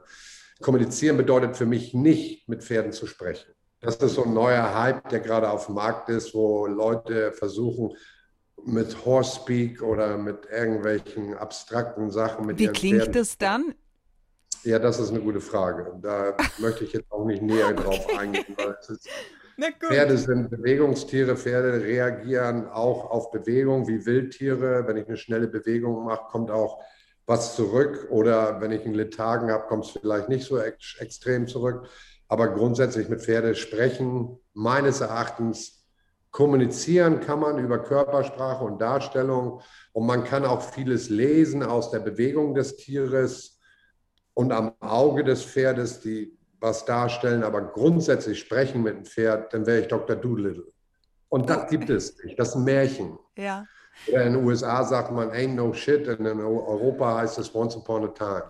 Kommunizieren 0.60 1.16
bedeutet 1.16 1.56
für 1.56 1.66
mich 1.66 1.94
nicht, 1.94 2.48
mit 2.48 2.62
Pferden 2.62 2.92
zu 2.92 3.06
sprechen. 3.06 3.52
Das 3.80 3.96
ist 3.96 4.14
so 4.14 4.24
ein 4.24 4.32
neuer 4.32 4.74
Hype, 4.74 5.08
der 5.10 5.20
gerade 5.20 5.50
auf 5.50 5.66
dem 5.66 5.74
Markt 5.74 6.08
ist, 6.08 6.34
wo 6.34 6.66
Leute 6.66 7.32
versuchen, 7.32 7.94
mit 8.64 9.04
Horse 9.04 9.36
Speak 9.40 9.82
oder 9.82 10.16
mit 10.16 10.46
irgendwelchen 10.50 11.34
abstrakten 11.34 12.10
Sachen 12.10 12.46
mit 12.46 12.58
Wie 12.58 12.68
klingt 12.68 13.02
Pferden. 13.02 13.12
das 13.12 13.36
dann? 13.36 13.74
Ja, 14.64 14.78
das 14.78 14.98
ist 14.98 15.10
eine 15.10 15.20
gute 15.20 15.40
Frage. 15.40 15.92
Da 16.00 16.36
möchte 16.58 16.84
ich 16.84 16.92
jetzt 16.92 17.10
auch 17.12 17.24
nicht 17.24 17.42
näher 17.42 17.72
drauf 17.74 18.06
eingehen, 18.18 18.56
weil 18.56 18.76
ist, 18.80 19.08
Pferde 19.80 20.16
sind 20.18 20.50
Bewegungstiere. 20.50 21.36
Pferde 21.36 21.82
reagieren 21.82 22.68
auch 22.68 23.10
auf 23.10 23.30
Bewegung 23.30 23.86
wie 23.86 24.04
Wildtiere. 24.04 24.86
Wenn 24.86 24.96
ich 24.96 25.06
eine 25.06 25.16
schnelle 25.16 25.46
Bewegung 25.46 26.04
mache, 26.04 26.28
kommt 26.30 26.50
auch 26.50 26.82
was 27.26 27.54
zurück. 27.54 28.08
Oder 28.10 28.60
wenn 28.60 28.72
ich 28.72 28.84
einen 28.84 28.94
Lethargen 28.94 29.50
habe, 29.50 29.66
kommt 29.68 29.84
es 29.84 29.92
vielleicht 29.92 30.28
nicht 30.28 30.44
so 30.44 30.58
ex 30.58 30.96
extrem 30.98 31.46
zurück. 31.46 31.86
Aber 32.26 32.48
grundsätzlich 32.48 33.08
mit 33.08 33.20
Pferde 33.20 33.54
sprechen, 33.54 34.38
meines 34.54 35.00
Erachtens 35.00 35.84
kommunizieren 36.30 37.20
kann 37.20 37.38
man 37.38 37.58
über 37.58 37.78
Körpersprache 37.78 38.64
und 38.64 38.80
Darstellung. 38.80 39.60
Und 39.92 40.06
man 40.06 40.24
kann 40.24 40.44
auch 40.44 40.62
vieles 40.62 41.10
lesen 41.10 41.62
aus 41.62 41.92
der 41.92 42.00
Bewegung 42.00 42.54
des 42.54 42.76
Tieres 42.76 43.53
und 44.34 44.52
am 44.52 44.72
Auge 44.80 45.24
des 45.24 45.44
Pferdes, 45.44 46.00
die 46.00 46.36
was 46.60 46.84
darstellen, 46.84 47.42
aber 47.42 47.62
grundsätzlich 47.62 48.40
sprechen 48.40 48.82
mit 48.82 48.96
dem 48.96 49.04
Pferd, 49.04 49.52
dann 49.52 49.66
wäre 49.66 49.80
ich 49.80 49.88
Dr. 49.88 50.16
Doolittle. 50.16 50.66
Und 51.28 51.50
das 51.50 51.68
gibt 51.68 51.90
es 51.90 52.16
nicht. 52.22 52.38
Das 52.38 52.50
ist 52.50 52.54
ein 52.54 52.64
Märchen. 52.64 53.18
Ja. 53.36 53.66
in 54.06 54.14
den 54.14 54.36
USA 54.36 54.82
sagt 54.82 55.12
man 55.12 55.30
ain't 55.30 55.54
no 55.54 55.72
shit 55.72 56.08
und 56.08 56.26
in 56.26 56.40
Europa 56.40 57.18
heißt 57.18 57.38
es 57.38 57.54
once 57.54 57.76
upon 57.76 58.04
a 58.04 58.08
time. 58.08 58.44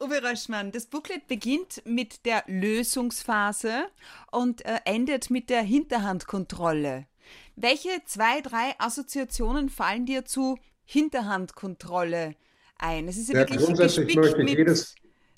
Uwe 0.00 0.22
Röschmann, 0.22 0.72
das 0.72 0.86
Booklet 0.86 1.26
beginnt 1.26 1.82
mit 1.86 2.26
der 2.26 2.44
Lösungsphase 2.46 3.86
und 4.30 4.64
äh, 4.64 4.80
endet 4.84 5.30
mit 5.30 5.48
der 5.48 5.62
Hinterhandkontrolle. 5.62 7.06
Welche 7.56 7.88
zwei, 8.04 8.40
drei 8.42 8.74
Assoziationen 8.78 9.68
fallen 9.70 10.06
dir 10.06 10.24
zu 10.24 10.58
Hinterhandkontrolle 10.84 12.34
ein? 12.78 13.08
Es 13.08 13.16
ist 13.16 13.28
ja, 13.28 13.34
ja 13.34 13.40
wirklich 13.40 13.64
grundsätzlich 13.64 14.16
möchte 14.16 14.42
ich 14.42 14.50
jedes, 14.50 14.94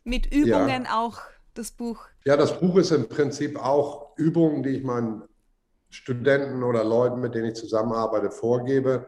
mit 0.07 0.33
Übungen 0.33 0.85
ja. 0.85 0.99
auch 0.99 1.19
das 1.55 1.73
Buch? 1.73 2.07
Ja, 2.25 2.37
das 2.37 2.59
Buch 2.59 2.77
ist 2.77 2.93
im 2.93 3.09
Prinzip 3.09 3.59
auch 3.59 4.17
Übungen, 4.17 4.63
die 4.63 4.71
ich 4.71 4.85
meinen 4.85 5.23
Studenten 5.91 6.63
oder 6.63 6.85
Leuten, 6.85 7.21
mit 7.21 7.35
denen 7.35 7.49
ich 7.49 7.55
zusammenarbeite, 7.55 8.31
vorgebe, 8.31 9.07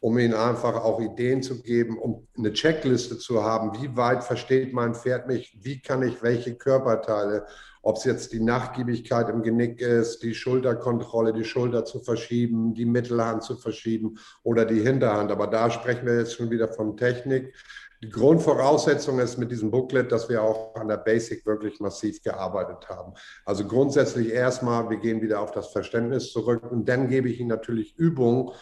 um 0.00 0.18
ihnen 0.18 0.34
einfach 0.34 0.76
auch 0.76 1.00
Ideen 1.00 1.42
zu 1.42 1.62
geben, 1.62 1.98
um 1.98 2.26
eine 2.36 2.52
Checkliste 2.52 3.18
zu 3.18 3.44
haben, 3.44 3.80
wie 3.80 3.96
weit 3.96 4.24
versteht 4.24 4.72
mein 4.72 4.94
Pferd 4.94 5.28
mich, 5.28 5.56
wie 5.62 5.80
kann 5.80 6.02
ich 6.02 6.22
welche 6.22 6.54
Körperteile, 6.54 7.46
ob 7.82 7.96
es 7.96 8.04
jetzt 8.04 8.32
die 8.32 8.40
Nachgiebigkeit 8.40 9.28
im 9.28 9.42
Genick 9.42 9.80
ist, 9.80 10.22
die 10.22 10.34
Schulterkontrolle, 10.34 11.32
die 11.32 11.44
Schulter 11.44 11.84
zu 11.84 12.00
verschieben, 12.00 12.74
die 12.74 12.86
Mittelhand 12.86 13.42
zu 13.42 13.56
verschieben 13.56 14.18
oder 14.42 14.64
die 14.64 14.80
Hinterhand. 14.80 15.30
Aber 15.30 15.46
da 15.46 15.70
sprechen 15.70 16.06
wir 16.06 16.18
jetzt 16.18 16.34
schon 16.34 16.50
wieder 16.50 16.68
von 16.68 16.96
Technik. 16.96 17.54
Die 18.02 18.08
Grundvoraussetzung 18.08 19.18
ist 19.18 19.36
mit 19.36 19.50
diesem 19.50 19.70
Booklet, 19.70 20.10
dass 20.10 20.30
wir 20.30 20.42
auch 20.42 20.74
an 20.74 20.88
der 20.88 20.96
Basic 20.96 21.44
wirklich 21.44 21.80
massiv 21.80 22.22
gearbeitet 22.22 22.88
haben. 22.88 23.12
Also 23.44 23.66
grundsätzlich 23.66 24.32
erstmal, 24.32 24.88
wir 24.88 24.96
gehen 24.96 25.20
wieder 25.20 25.40
auf 25.40 25.50
das 25.50 25.70
Verständnis 25.70 26.32
zurück 26.32 26.62
und 26.70 26.88
dann 26.88 27.08
gebe 27.08 27.28
ich 27.28 27.40
Ihnen 27.40 27.50
natürlich 27.50 27.94
Übungen, 27.98 28.52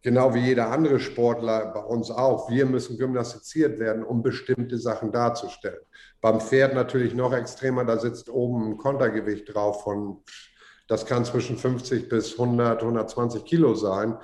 genau 0.00 0.32
wie 0.32 0.38
jeder 0.38 0.70
andere 0.70 0.98
Sportler 0.98 1.72
bei 1.74 1.80
uns 1.80 2.10
auch. 2.10 2.48
Wir 2.48 2.64
müssen 2.64 2.96
gymnastiziert 2.96 3.78
werden, 3.78 4.02
um 4.02 4.22
bestimmte 4.22 4.78
Sachen 4.78 5.12
darzustellen. 5.12 5.84
Beim 6.22 6.40
Pferd 6.40 6.74
natürlich 6.74 7.14
noch 7.14 7.34
extremer, 7.34 7.84
da 7.84 7.98
sitzt 7.98 8.30
oben 8.30 8.70
ein 8.70 8.76
Kontergewicht 8.78 9.52
drauf 9.52 9.82
von, 9.82 10.22
das 10.88 11.04
kann 11.04 11.26
zwischen 11.26 11.58
50 11.58 12.08
bis 12.08 12.38
100, 12.38 12.80
120 12.80 13.44
Kilo 13.44 13.74
sein. 13.74 14.16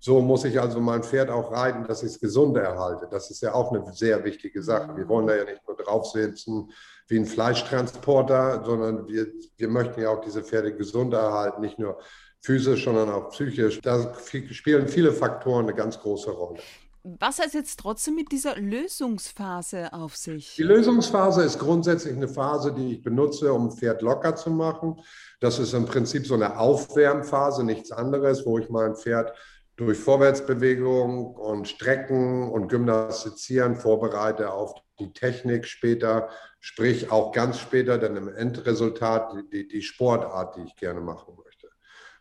So 0.00 0.20
muss 0.20 0.44
ich 0.44 0.60
also 0.60 0.80
mein 0.80 1.02
Pferd 1.02 1.30
auch 1.30 1.50
reiten, 1.50 1.84
dass 1.84 2.02
ich 2.02 2.10
es 2.10 2.20
gesund 2.20 2.56
erhalte. 2.56 3.08
Das 3.10 3.30
ist 3.30 3.42
ja 3.42 3.54
auch 3.54 3.72
eine 3.72 3.92
sehr 3.92 4.22
wichtige 4.24 4.62
Sache. 4.62 4.96
Wir 4.96 5.08
wollen 5.08 5.26
da 5.26 5.34
ja 5.34 5.44
nicht 5.44 5.66
nur 5.66 5.76
draufsitzen 5.76 6.70
wie 7.08 7.18
ein 7.18 7.26
Fleischtransporter, 7.26 8.62
sondern 8.64 9.08
wir, 9.08 9.26
wir 9.56 9.68
möchten 9.68 10.00
ja 10.00 10.10
auch 10.10 10.20
diese 10.20 10.42
Pferde 10.42 10.76
gesund 10.76 11.14
erhalten, 11.14 11.62
nicht 11.62 11.78
nur 11.78 11.98
physisch, 12.40 12.84
sondern 12.84 13.10
auch 13.10 13.30
psychisch. 13.30 13.80
Da 13.80 14.14
spielen 14.50 14.86
viele 14.86 15.12
Faktoren 15.12 15.64
eine 15.64 15.74
ganz 15.74 15.98
große 15.98 16.30
Rolle. 16.30 16.60
Was 17.02 17.38
hat 17.38 17.54
jetzt 17.54 17.78
trotzdem 17.78 18.16
mit 18.16 18.30
dieser 18.32 18.56
Lösungsphase 18.56 19.92
auf 19.92 20.16
sich? 20.16 20.56
Die 20.56 20.62
Lösungsphase 20.62 21.42
ist 21.42 21.58
grundsätzlich 21.58 22.14
eine 22.14 22.28
Phase, 22.28 22.72
die 22.72 22.94
ich 22.94 23.02
benutze, 23.02 23.52
um 23.52 23.68
ein 23.68 23.70
Pferd 23.70 24.02
locker 24.02 24.36
zu 24.36 24.50
machen. 24.50 25.00
Das 25.40 25.58
ist 25.58 25.72
im 25.72 25.86
Prinzip 25.86 26.26
so 26.26 26.34
eine 26.34 26.58
Aufwärmphase, 26.58 27.64
nichts 27.64 27.92
anderes, 27.92 28.44
wo 28.44 28.58
ich 28.58 28.68
mein 28.68 28.94
Pferd 28.94 29.32
durch 29.78 29.96
Vorwärtsbewegung 29.96 31.36
und 31.36 31.68
Strecken 31.68 32.50
und 32.50 32.68
Gymnastizieren 32.68 33.76
vorbereite 33.76 34.52
auf 34.52 34.74
die 34.98 35.12
Technik 35.12 35.66
später, 35.66 36.28
sprich 36.58 37.12
auch 37.12 37.30
ganz 37.30 37.60
später 37.60 37.96
dann 37.96 38.16
im 38.16 38.28
Endresultat 38.28 39.32
die, 39.52 39.68
die 39.68 39.82
Sportart, 39.82 40.56
die 40.56 40.62
ich 40.62 40.74
gerne 40.74 41.00
machen 41.00 41.36
möchte. 41.36 41.68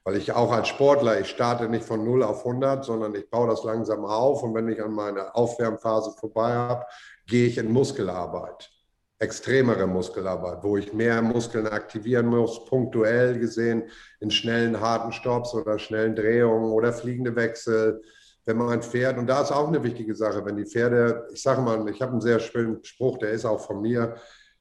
Weil 0.03 0.17
ich 0.17 0.33
auch 0.33 0.51
als 0.51 0.67
Sportler, 0.67 1.19
ich 1.19 1.29
starte 1.29 1.67
nicht 1.67 1.83
von 1.83 2.05
0 2.05 2.21
auf 2.21 2.45
100, 2.45 2.85
sondern 2.85 3.15
ich 3.15 3.27
baue 3.27 3.49
das 3.49 3.63
langsam 3.63 4.05
auf 4.05 4.43
und 4.43 4.53
wenn 4.53 4.69
ich 4.69 4.81
an 4.81 4.93
meiner 4.93 5.35
Aufwärmphase 5.35 6.11
vorbei 6.11 6.53
habe, 6.53 6.85
gehe 7.25 7.47
ich 7.47 7.57
in 7.57 7.71
Muskelarbeit 7.71 8.69
extremere 9.19 9.87
Muskelarbeit, 9.87 10.63
wo 10.63 10.77
ich 10.77 10.93
mehr 10.93 11.21
Muskeln 11.21 11.67
aktivieren 11.67 12.27
muss, 12.27 12.65
punktuell 12.65 13.39
gesehen 13.39 13.89
in 14.19 14.29
schnellen, 14.29 14.79
harten 14.79 15.11
Stops 15.11 15.53
oder 15.53 15.79
schnellen 15.79 16.15
Drehungen 16.15 16.71
oder 16.71 16.93
fliegende 16.93 17.35
Wechsel. 17.35 18.01
Wenn 18.45 18.57
man 18.57 18.69
ein 18.69 18.83
Pferd, 18.83 19.17
und 19.17 19.27
da 19.27 19.41
ist 19.41 19.51
auch 19.51 19.67
eine 19.67 19.83
wichtige 19.83 20.15
Sache, 20.15 20.45
wenn 20.45 20.55
die 20.55 20.65
Pferde, 20.65 21.27
ich 21.33 21.41
sage 21.41 21.61
mal, 21.61 21.89
ich 21.89 22.01
habe 22.01 22.11
einen 22.13 22.21
sehr 22.21 22.39
schönen 22.39 22.83
Spruch, 22.83 23.17
der 23.17 23.31
ist 23.31 23.45
auch 23.45 23.59
von 23.59 23.81
mir, 23.81 24.15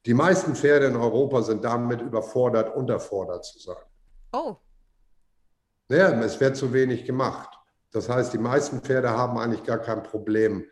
die 0.07 0.15
meisten 0.15 0.55
Pferde 0.55 0.87
in 0.87 0.97
Europa 0.97 1.43
sind 1.43 1.65
damit 1.65 2.01
überfordert, 2.01 2.75
unterfordert 2.75 3.45
zu 3.45 3.59
sein. 3.59 3.77
Oh. 4.33 4.57
Ja, 5.89 6.21
es 6.23 6.41
wird 6.41 6.57
zu 6.57 6.73
wenig 6.73 7.05
gemacht. 7.05 7.51
Das 7.93 8.09
heißt, 8.09 8.33
die 8.33 8.39
meisten 8.39 8.81
Pferde 8.81 9.11
haben 9.11 9.39
eigentlich 9.39 9.65
gar 9.65 9.79
kein 9.79 10.03
Problem, 10.03 10.65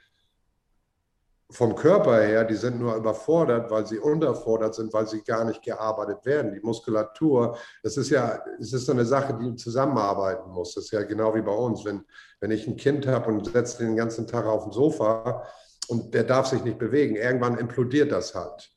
vom 1.51 1.75
Körper 1.75 2.23
her, 2.23 2.45
die 2.45 2.55
sind 2.55 2.81
nur 2.81 2.97
überfordert, 2.97 3.71
weil 3.71 3.87
sie 3.87 3.99
unterfordert 3.99 4.75
sind, 4.75 4.93
weil 4.93 5.07
sie 5.07 5.23
gar 5.23 5.45
nicht 5.45 5.63
gearbeitet 5.63 6.25
werden. 6.25 6.53
Die 6.53 6.61
Muskulatur, 6.61 7.57
das 7.83 7.97
ist 7.97 8.11
ja, 8.11 8.43
es 8.59 8.73
ist 8.73 8.87
so 8.87 8.93
eine 8.93 9.05
Sache, 9.05 9.39
die 9.41 9.55
zusammenarbeiten 9.55 10.51
muss. 10.51 10.75
Das 10.75 10.85
ist 10.85 10.91
ja 10.91 11.03
genau 11.03 11.35
wie 11.35 11.43
bei 11.43 11.53
uns. 11.53 11.85
Wenn, 11.85 12.05
wenn 12.41 12.51
ich 12.51 12.67
ein 12.67 12.77
Kind 12.77 13.07
habe 13.07 13.31
und 13.31 13.47
setze 13.47 13.85
den 13.85 13.97
ganzen 13.97 14.27
Tag 14.27 14.47
auf 14.47 14.65
dem 14.65 14.73
Sofa 14.73 15.47
und 15.89 16.15
der 16.15 16.25
darf 16.25 16.47
sich 16.47 16.65
nicht 16.65 16.79
bewegen, 16.79 17.17
irgendwann 17.17 17.59
implodiert 17.59 18.11
das 18.11 18.35
halt. 18.35 18.71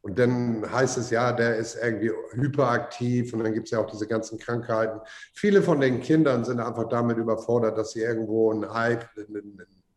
Und 0.00 0.18
dann 0.18 0.70
heißt 0.70 0.96
es 0.98 1.10
ja, 1.10 1.32
der 1.32 1.56
ist 1.56 1.76
irgendwie 1.76 2.10
hyperaktiv 2.32 3.32
und 3.34 3.42
dann 3.42 3.52
gibt 3.52 3.66
es 3.66 3.72
ja 3.72 3.80
auch 3.80 3.90
diese 3.90 4.06
ganzen 4.06 4.38
Krankheiten. 4.38 5.00
Viele 5.34 5.60
von 5.60 5.80
den 5.80 6.00
Kindern 6.00 6.44
sind 6.44 6.60
einfach 6.60 6.88
damit 6.88 7.18
überfordert, 7.18 7.76
dass 7.76 7.92
sie 7.92 8.02
irgendwo 8.02 8.52
ein 8.52 8.62
iPad, 8.62 9.28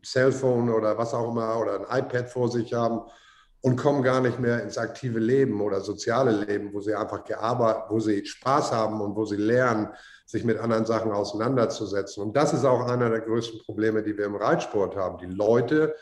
Cellphone 0.05 0.69
oder 0.69 0.97
was 0.97 1.13
auch 1.13 1.29
immer 1.29 1.59
oder 1.59 1.89
ein 1.89 2.03
iPad 2.03 2.29
vor 2.29 2.49
sich 2.49 2.73
haben 2.73 3.01
und 3.61 3.75
kommen 3.75 4.01
gar 4.01 4.21
nicht 4.21 4.39
mehr 4.39 4.63
ins 4.63 4.77
aktive 4.77 5.19
Leben 5.19 5.61
oder 5.61 5.81
soziale 5.81 6.31
Leben, 6.31 6.73
wo 6.73 6.81
sie 6.81 6.95
einfach 6.95 7.23
gearbeitet, 7.23 7.83
wo 7.89 7.99
sie 7.99 8.25
Spaß 8.25 8.71
haben 8.71 9.01
und 9.01 9.15
wo 9.15 9.25
sie 9.25 9.37
lernen, 9.37 9.89
sich 10.25 10.43
mit 10.43 10.57
anderen 10.57 10.85
Sachen 10.85 11.11
auseinanderzusetzen. 11.11 12.23
Und 12.23 12.35
das 12.35 12.53
ist 12.53 12.65
auch 12.65 12.87
einer 12.87 13.09
der 13.09 13.21
größten 13.21 13.59
Probleme, 13.61 14.01
die 14.01 14.17
wir 14.17 14.25
im 14.25 14.35
Reitsport 14.35 14.95
haben. 14.95 15.19
Die 15.19 15.33
Leute 15.33 15.95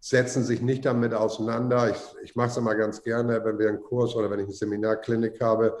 setzen 0.00 0.42
sich 0.42 0.62
nicht 0.62 0.86
damit 0.86 1.12
auseinander. 1.12 1.90
Ich, 1.90 2.00
ich 2.22 2.34
mache 2.34 2.48
es 2.48 2.56
immer 2.56 2.74
ganz 2.74 3.02
gerne, 3.02 3.44
wenn 3.44 3.58
wir 3.58 3.68
einen 3.68 3.82
Kurs 3.82 4.14
oder 4.16 4.30
wenn 4.30 4.40
ich 4.40 4.46
eine 4.46 4.54
Seminarklinik 4.54 5.40
habe, 5.40 5.76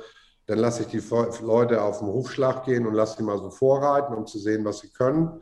dann 0.46 0.58
lasse 0.58 0.82
ich 0.82 0.88
die 0.88 1.02
Leute 1.44 1.80
auf 1.80 2.00
den 2.00 2.08
Hufschlag 2.08 2.64
gehen 2.64 2.86
und 2.86 2.94
lasse 2.94 3.16
die 3.18 3.22
mal 3.22 3.38
so 3.38 3.50
vorreiten, 3.50 4.12
um 4.12 4.26
zu 4.26 4.38
sehen, 4.38 4.64
was 4.64 4.80
sie 4.80 4.90
können 4.90 5.40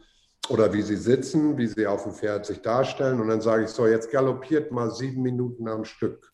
oder 0.51 0.73
wie 0.73 0.83
sie 0.83 0.97
sitzen, 0.97 1.57
wie 1.57 1.67
sie 1.67 1.87
auf 1.87 2.03
dem 2.03 2.13
Pferd 2.13 2.45
sich 2.45 2.61
darstellen. 2.61 3.21
Und 3.21 3.29
dann 3.29 3.41
sage 3.41 3.65
ich 3.65 3.71
so, 3.71 3.87
jetzt 3.87 4.11
galoppiert 4.11 4.73
mal 4.73 4.91
sieben 4.91 5.23
Minuten 5.23 5.69
am 5.69 5.85
Stück. 5.85 6.31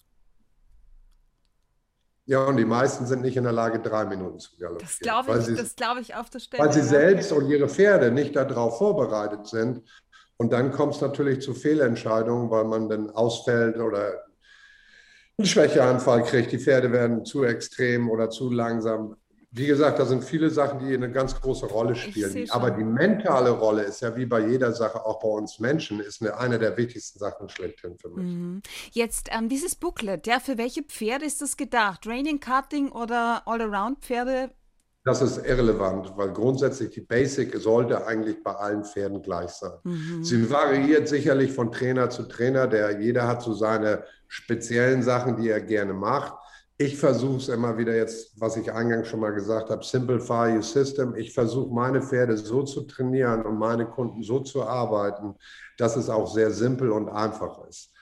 Ja, 2.24 2.44
und 2.46 2.56
die 2.56 2.64
meisten 2.64 3.06
sind 3.06 3.22
nicht 3.22 3.36
in 3.36 3.44
der 3.44 3.52
Lage, 3.52 3.78
drei 3.78 4.04
Minuten 4.04 4.40
zu 4.40 4.56
galoppieren. 4.56 4.88
Das 4.88 4.98
glaube 4.98 5.38
ich, 5.38 5.76
glaub 5.76 5.98
ich 5.98 6.14
auf 6.16 6.30
der 6.30 6.40
Stelle. 6.40 6.64
Weil 6.64 6.72
sie 6.72 6.82
selbst 6.82 7.30
und 7.30 7.48
ihre 7.48 7.68
Pferde 7.68 8.10
nicht 8.10 8.34
darauf 8.34 8.78
vorbereitet 8.78 9.46
sind. 9.46 9.82
Und 10.36 10.52
dann 10.52 10.72
kommt 10.72 10.94
es 10.94 11.00
natürlich 11.00 11.40
zu 11.40 11.54
Fehlentscheidungen, 11.54 12.50
weil 12.50 12.64
man 12.64 12.88
dann 12.88 13.10
ausfällt 13.10 13.76
oder 13.78 14.24
einen 15.38 15.46
Schwächeanfall 15.46 16.24
kriegt. 16.24 16.50
Die 16.52 16.58
Pferde 16.58 16.90
werden 16.90 17.24
zu 17.24 17.44
extrem 17.44 18.10
oder 18.10 18.28
zu 18.30 18.50
langsam. 18.50 19.16
Wie 19.56 19.66
gesagt, 19.66 19.98
da 19.98 20.04
sind 20.04 20.22
viele 20.22 20.50
Sachen, 20.50 20.80
die 20.80 20.92
eine 20.92 21.10
ganz 21.10 21.40
große 21.40 21.64
Rolle 21.64 21.94
spielen. 21.94 22.46
Aber 22.50 22.70
die 22.70 22.84
mentale 22.84 23.48
Rolle 23.48 23.84
ist 23.84 24.02
ja 24.02 24.14
wie 24.14 24.26
bei 24.26 24.46
jeder 24.46 24.72
Sache, 24.72 25.06
auch 25.06 25.18
bei 25.18 25.28
uns 25.28 25.60
Menschen, 25.60 25.98
ist 25.98 26.20
eine, 26.20 26.36
eine 26.36 26.58
der 26.58 26.76
wichtigsten 26.76 27.18
Sachen 27.18 27.48
schlechthin 27.48 27.96
für 27.96 28.10
mich. 28.10 28.26
Mhm. 28.26 28.60
Jetzt 28.92 29.30
ähm, 29.32 29.48
dieses 29.48 29.74
Booklet, 29.74 30.26
ja, 30.26 30.40
für 30.40 30.58
welche 30.58 30.82
Pferde 30.82 31.24
ist 31.24 31.40
das 31.40 31.56
gedacht? 31.56 32.02
Training, 32.02 32.38
Cutting 32.38 32.90
oder 32.92 33.44
All-Around-Pferde? 33.46 34.50
Das 35.04 35.22
ist 35.22 35.38
irrelevant, 35.38 36.12
weil 36.16 36.34
grundsätzlich 36.34 36.90
die 36.90 37.00
Basic 37.00 37.56
sollte 37.56 38.06
eigentlich 38.06 38.42
bei 38.42 38.52
allen 38.52 38.84
Pferden 38.84 39.22
gleich 39.22 39.52
sein. 39.52 39.72
Mhm. 39.84 40.22
Sie 40.22 40.50
variiert 40.50 41.08
sicherlich 41.08 41.52
von 41.52 41.72
Trainer 41.72 42.10
zu 42.10 42.24
Trainer, 42.24 42.66
der 42.66 43.00
jeder 43.00 43.26
hat 43.26 43.40
so 43.40 43.54
seine 43.54 44.04
speziellen 44.28 45.02
Sachen, 45.02 45.36
die 45.40 45.48
er 45.48 45.62
gerne 45.62 45.94
macht 45.94 46.34
ich 46.78 46.98
versuche 46.98 47.38
es 47.38 47.48
immer 47.48 47.78
wieder 47.78 47.94
jetzt, 47.94 48.38
was 48.38 48.56
ich 48.56 48.70
eingangs 48.70 49.08
schon 49.08 49.20
mal 49.20 49.32
gesagt 49.32 49.70
habe, 49.70 49.82
simplify 49.82 50.54
your 50.54 50.62
system. 50.62 51.14
Ich 51.16 51.32
versuche 51.32 51.72
meine 51.72 52.02
Pferde 52.02 52.36
so 52.36 52.62
zu 52.64 52.82
trainieren 52.82 53.46
und 53.46 53.58
meine 53.58 53.86
Kunden 53.86 54.22
so 54.22 54.40
zu 54.40 54.62
arbeiten, 54.62 55.34
dass 55.78 55.96
es 55.96 56.10
auch 56.10 56.26
sehr 56.32 56.50
simpel 56.50 56.90
und 56.90 57.08
einfach 57.08 57.66
ist. 57.66 57.92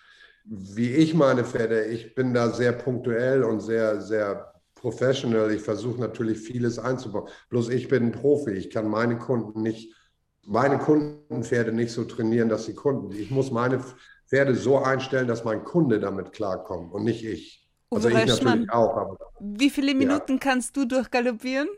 Wie 0.45 0.91
ich 0.91 1.15
meine 1.15 1.45
Pferde, 1.45 1.85
ich 1.85 2.15
bin 2.15 2.35
da 2.35 2.51
sehr 2.51 2.73
punktuell 2.73 3.45
und 3.45 3.61
sehr, 3.61 4.01
sehr 4.01 4.53
professional. 4.75 5.53
Ich 5.53 5.63
versuche 5.63 6.01
natürlich 6.01 6.39
vieles 6.39 6.79
einzubauen. 6.79 7.29
Bloß 7.51 7.69
ich 7.69 7.89
bin 7.89 8.07
ein 8.07 8.13
Profi. 8.13 8.51
Ich 8.51 8.71
kann 8.71 8.89
meine 8.89 9.19
Kunden 9.19 9.63
nicht, 9.63 9.95
meine 10.43 10.79
Kundenpferde 10.79 11.73
nicht 11.73 11.93
so 11.93 12.05
trainieren, 12.05 12.49
dass 12.49 12.67
sie 12.67 12.75
Kunden. 12.75 13.13
Ich 13.13 13.31
muss 13.31 13.53
meine 13.53 13.83
Pferde 14.27 14.57
so 14.57 14.79
einstellen, 14.79 15.29
dass 15.29 15.45
mein 15.45 15.65
Kunde 15.65 16.01
damit 16.01 16.33
klarkommt 16.33 16.93
und 16.93 17.05
nicht 17.05 17.25
ich. 17.25 17.64
Also 17.95 18.09
ich 18.09 18.15
natürlich 18.15 18.71
auch. 18.71 18.97
Aber, 18.97 19.19
wie 19.41 19.71
viele 19.71 19.95
Minuten 19.95 20.33
ja. 20.33 20.39
kannst 20.39 20.77
du 20.77 20.85
durchgaloppieren? 20.85 21.69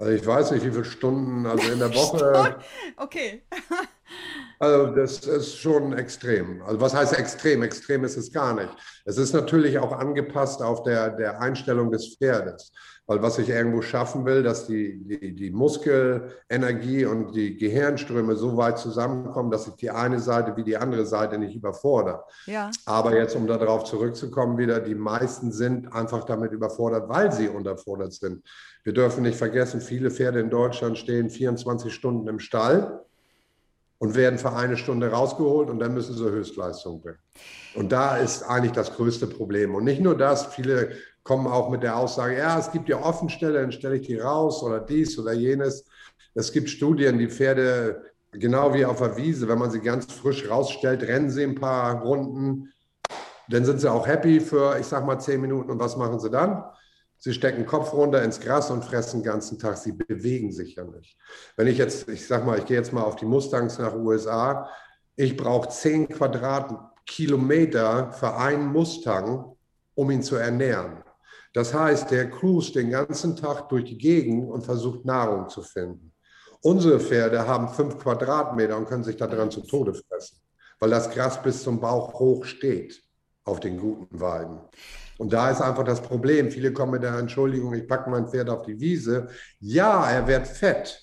Also 0.00 0.12
ich 0.12 0.26
weiß 0.26 0.52
nicht, 0.52 0.64
wie 0.64 0.70
viele 0.70 0.84
Stunden, 0.84 1.44
also 1.44 1.70
in 1.70 1.78
der 1.78 1.94
Woche. 1.94 2.56
okay. 2.96 3.42
also 4.58 4.94
das 4.94 5.18
ist 5.26 5.58
schon 5.58 5.92
extrem. 5.92 6.62
Also 6.62 6.80
was 6.80 6.94
heißt 6.94 7.18
extrem? 7.18 7.62
Extrem 7.62 8.04
ist 8.04 8.16
es 8.16 8.32
gar 8.32 8.54
nicht. 8.54 8.70
Es 9.04 9.18
ist 9.18 9.34
natürlich 9.34 9.78
auch 9.78 9.92
angepasst 9.92 10.62
auf 10.62 10.84
der, 10.84 11.10
der 11.10 11.40
Einstellung 11.42 11.90
des 11.90 12.16
Pferdes. 12.16 12.72
Weil 13.10 13.22
was 13.22 13.40
ich 13.40 13.48
irgendwo 13.48 13.82
schaffen 13.82 14.24
will, 14.24 14.44
dass 14.44 14.68
die, 14.68 15.02
die, 15.02 15.34
die 15.34 15.50
Muskelenergie 15.50 17.06
und 17.06 17.34
die 17.34 17.56
Gehirnströme 17.56 18.36
so 18.36 18.56
weit 18.56 18.78
zusammenkommen, 18.78 19.50
dass 19.50 19.66
ich 19.66 19.74
die 19.74 19.90
eine 19.90 20.20
Seite 20.20 20.56
wie 20.56 20.62
die 20.62 20.76
andere 20.76 21.04
Seite 21.04 21.36
nicht 21.36 21.56
überfordere. 21.56 22.22
Ja. 22.46 22.70
Aber 22.86 23.16
jetzt, 23.16 23.34
um 23.34 23.48
darauf 23.48 23.82
zurückzukommen, 23.82 24.58
wieder, 24.58 24.78
die 24.78 24.94
meisten 24.94 25.50
sind 25.50 25.92
einfach 25.92 26.22
damit 26.22 26.52
überfordert, 26.52 27.08
weil 27.08 27.32
sie 27.32 27.48
unterfordert 27.48 28.12
sind. 28.12 28.44
Wir 28.84 28.92
dürfen 28.92 29.24
nicht 29.24 29.36
vergessen, 29.36 29.80
viele 29.80 30.12
Pferde 30.12 30.38
in 30.38 30.48
Deutschland 30.48 30.96
stehen 30.96 31.30
24 31.30 31.92
Stunden 31.92 32.28
im 32.28 32.38
Stall 32.38 33.04
und 33.98 34.14
werden 34.14 34.38
für 34.38 34.52
eine 34.52 34.76
Stunde 34.76 35.10
rausgeholt 35.10 35.68
und 35.68 35.80
dann 35.80 35.94
müssen 35.94 36.14
sie 36.16 36.30
Höchstleistung 36.30 37.00
bringen. 37.00 37.18
Und 37.74 37.90
da 37.90 38.16
ist 38.16 38.44
eigentlich 38.44 38.72
das 38.72 38.94
größte 38.94 39.26
Problem. 39.26 39.74
Und 39.74 39.82
nicht 39.82 40.00
nur 40.00 40.16
das, 40.16 40.46
viele 40.46 40.92
kommen 41.22 41.46
auch 41.46 41.70
mit 41.70 41.82
der 41.82 41.96
Aussage, 41.96 42.38
ja, 42.38 42.58
es 42.58 42.72
gibt 42.72 42.88
ja 42.88 43.02
Offenstelle, 43.02 43.60
dann 43.60 43.72
stelle 43.72 43.96
ich 43.96 44.06
die 44.06 44.18
raus 44.18 44.62
oder 44.62 44.80
dies 44.80 45.18
oder 45.18 45.32
jenes. 45.32 45.84
Es 46.34 46.52
gibt 46.52 46.70
Studien, 46.70 47.18
die 47.18 47.28
Pferde, 47.28 48.02
genau 48.32 48.72
wie 48.74 48.84
auf 48.84 48.98
der 48.98 49.16
Wiese, 49.16 49.48
wenn 49.48 49.58
man 49.58 49.70
sie 49.70 49.80
ganz 49.80 50.12
frisch 50.12 50.48
rausstellt, 50.48 51.02
rennen 51.02 51.30
sie 51.30 51.44
ein 51.44 51.56
paar 51.56 52.02
Runden, 52.02 52.72
dann 53.48 53.64
sind 53.64 53.80
sie 53.80 53.90
auch 53.90 54.06
happy 54.06 54.40
für, 54.40 54.78
ich 54.78 54.86
sag 54.86 55.04
mal, 55.04 55.18
zehn 55.18 55.40
Minuten. 55.40 55.70
Und 55.70 55.80
was 55.80 55.96
machen 55.96 56.20
sie 56.20 56.30
dann? 56.30 56.64
Sie 57.18 57.34
stecken 57.34 57.66
Kopf 57.66 57.92
runter 57.92 58.22
ins 58.22 58.40
Gras 58.40 58.70
und 58.70 58.84
fressen 58.84 59.20
den 59.20 59.26
ganzen 59.26 59.58
Tag. 59.58 59.76
Sie 59.76 59.92
bewegen 59.92 60.52
sich 60.52 60.76
ja 60.76 60.84
nicht. 60.84 61.18
Wenn 61.56 61.66
ich 61.66 61.76
jetzt, 61.76 62.08
ich 62.08 62.26
sag 62.26 62.46
mal, 62.46 62.58
ich 62.58 62.64
gehe 62.64 62.78
jetzt 62.78 62.92
mal 62.92 63.02
auf 63.02 63.16
die 63.16 63.26
Mustangs 63.26 63.78
nach 63.78 63.94
USA, 63.94 64.70
ich 65.16 65.36
brauche 65.36 65.68
zehn 65.68 66.08
Quadratkilometer 66.08 68.12
für 68.12 68.36
einen 68.36 68.72
Mustang, 68.72 69.56
um 69.94 70.10
ihn 70.10 70.22
zu 70.22 70.36
ernähren. 70.36 71.02
Das 71.52 71.74
heißt, 71.74 72.10
der 72.10 72.30
cruist 72.30 72.74
den 72.74 72.90
ganzen 72.90 73.36
Tag 73.36 73.68
durch 73.68 73.84
die 73.84 73.98
Gegend 73.98 74.50
und 74.50 74.64
versucht 74.64 75.04
Nahrung 75.04 75.48
zu 75.48 75.62
finden. 75.62 76.12
Unsere 76.62 77.00
Pferde 77.00 77.46
haben 77.46 77.68
fünf 77.68 77.98
Quadratmeter 77.98 78.76
und 78.76 78.86
können 78.86 79.02
sich 79.02 79.16
daran 79.16 79.50
zu 79.50 79.62
Tode 79.62 79.94
fressen, 79.94 80.38
weil 80.78 80.90
das 80.90 81.10
Gras 81.10 81.42
bis 81.42 81.62
zum 81.62 81.80
Bauch 81.80 82.12
hoch 82.20 82.44
steht 82.44 83.02
auf 83.44 83.60
den 83.60 83.78
guten 83.78 84.20
Weiden. 84.20 84.60
Und 85.18 85.32
da 85.32 85.50
ist 85.50 85.60
einfach 85.60 85.84
das 85.84 86.00
Problem. 86.00 86.50
Viele 86.50 86.72
kommen 86.72 86.92
mit 86.92 87.02
der 87.02 87.18
Entschuldigung, 87.18 87.74
ich 87.74 87.86
packe 87.86 88.08
mein 88.10 88.28
Pferd 88.28 88.48
auf 88.48 88.62
die 88.62 88.78
Wiese. 88.78 89.28
Ja, 89.58 90.10
er 90.10 90.26
wird 90.26 90.46
fett. 90.46 91.02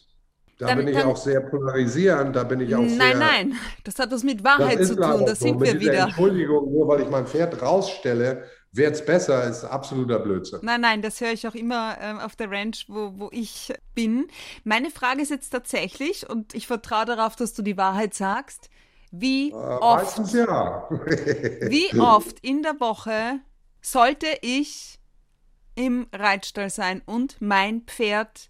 Da 0.59 0.67
dann, 0.67 0.79
bin 0.79 0.87
ich 0.87 0.95
dann, 0.95 1.07
auch 1.07 1.17
sehr 1.17 1.41
polarisierend, 1.41 2.35
da 2.35 2.43
bin 2.43 2.61
ich 2.61 2.73
auch 2.73 2.79
nein, 2.79 2.89
sehr... 2.89 2.97
Nein, 2.97 3.19
nein, 3.19 3.53
das 3.83 3.99
hat 3.99 4.11
was 4.11 4.23
mit 4.23 4.43
Wahrheit 4.43 4.83
zu 4.83 4.95
tun, 4.95 5.23
da 5.23 5.35
sind 5.35 5.61
wir 5.61 5.79
wieder. 5.79 6.05
Entschuldigung, 6.05 6.71
nur 6.71 6.87
weil 6.87 7.01
ich 7.01 7.09
mein 7.09 7.27
Pferd 7.27 7.61
rausstelle, 7.61 8.43
wird 8.71 8.95
es 8.95 9.05
besser, 9.05 9.43
ist 9.45 9.63
absoluter 9.63 10.19
Blödsinn. 10.19 10.59
Nein, 10.61 10.81
nein, 10.81 11.01
das 11.01 11.21
höre 11.21 11.31
ich 11.31 11.47
auch 11.47 11.55
immer 11.55 11.97
ähm, 11.99 12.19
auf 12.19 12.35
der 12.35 12.51
Ranch, 12.51 12.85
wo, 12.87 13.13
wo 13.17 13.29
ich 13.31 13.73
bin. 13.95 14.27
Meine 14.63 14.91
Frage 14.91 15.21
ist 15.21 15.31
jetzt 15.31 15.49
tatsächlich, 15.49 16.29
und 16.29 16.53
ich 16.53 16.67
vertraue 16.67 17.05
darauf, 17.05 17.35
dass 17.35 17.53
du 17.53 17.61
die 17.61 17.77
Wahrheit 17.77 18.13
sagst, 18.13 18.69
wie 19.11 19.51
äh, 19.51 19.53
oft, 19.53 20.33
ja. 20.33 20.87
wie 20.89 21.99
oft 21.99 22.39
in 22.41 22.61
der 22.61 22.79
Woche 22.79 23.39
sollte 23.81 24.27
ich 24.41 24.99
im 25.75 26.07
Reitstall 26.13 26.69
sein 26.69 27.01
und 27.05 27.37
mein 27.39 27.81
Pferd 27.81 28.49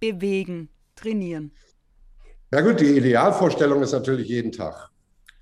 bewegen? 0.00 0.70
trainieren? 0.96 1.52
Ja 2.52 2.60
gut, 2.62 2.80
die 2.80 2.96
Idealvorstellung 2.96 3.82
ist 3.82 3.92
natürlich 3.92 4.28
jeden 4.28 4.52
Tag. 4.52 4.90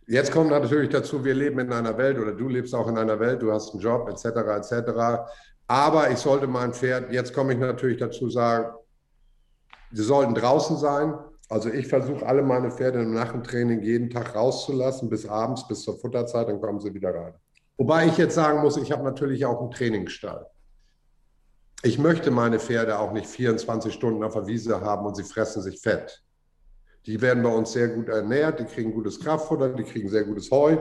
Jetzt 0.06 0.32
kommt 0.32 0.50
natürlich 0.50 0.90
dazu, 0.90 1.24
wir 1.24 1.34
leben 1.34 1.58
in 1.60 1.72
einer 1.72 1.96
Welt 1.96 2.18
oder 2.18 2.32
du 2.32 2.48
lebst 2.48 2.74
auch 2.74 2.88
in 2.88 2.98
einer 2.98 3.18
Welt, 3.20 3.40
du 3.40 3.52
hast 3.52 3.72
einen 3.72 3.80
Job 3.80 4.08
etc. 4.08 4.24
etc. 4.26 4.90
Aber 5.66 6.10
ich 6.10 6.18
sollte 6.18 6.46
mein 6.46 6.74
Pferd, 6.74 7.10
jetzt 7.10 7.32
komme 7.32 7.54
ich 7.54 7.58
natürlich 7.58 7.98
dazu 7.98 8.28
sagen, 8.28 8.74
sie 9.92 10.02
sollten 10.02 10.34
draußen 10.34 10.76
sein. 10.76 11.14
Also 11.48 11.70
ich 11.70 11.88
versuche 11.88 12.26
alle 12.26 12.42
meine 12.42 12.70
Pferde 12.70 13.04
nach 13.04 13.32
dem 13.32 13.42
Training 13.42 13.82
jeden 13.82 14.10
Tag 14.10 14.34
rauszulassen, 14.34 15.08
bis 15.08 15.26
abends, 15.26 15.66
bis 15.66 15.82
zur 15.82 15.98
Futterzeit, 15.98 16.48
dann 16.48 16.60
kommen 16.60 16.80
sie 16.80 16.92
wieder 16.92 17.14
rein. 17.14 17.34
Wobei 17.76 18.06
ich 18.06 18.16
jetzt 18.18 18.34
sagen 18.34 18.60
muss, 18.60 18.76
ich 18.76 18.92
habe 18.92 19.04
natürlich 19.04 19.44
auch 19.46 19.60
einen 19.60 19.70
Trainingsstall. 19.70 20.46
Ich 21.82 21.98
möchte 21.98 22.30
meine 22.30 22.58
Pferde 22.58 22.98
auch 22.98 23.12
nicht 23.12 23.26
24 23.26 23.92
Stunden 23.92 24.22
auf 24.22 24.34
der 24.34 24.46
Wiese 24.46 24.80
haben 24.80 25.04
und 25.06 25.16
sie 25.16 25.24
fressen 25.24 25.60
sich 25.62 25.80
fett. 25.80 26.23
Die 27.06 27.20
werden 27.20 27.42
bei 27.42 27.50
uns 27.50 27.72
sehr 27.72 27.88
gut 27.88 28.08
ernährt, 28.08 28.60
die 28.60 28.64
kriegen 28.64 28.92
gutes 28.92 29.20
Kraftfutter, 29.20 29.70
die 29.70 29.84
kriegen 29.84 30.08
sehr 30.08 30.24
gutes 30.24 30.50
Heu 30.50 30.78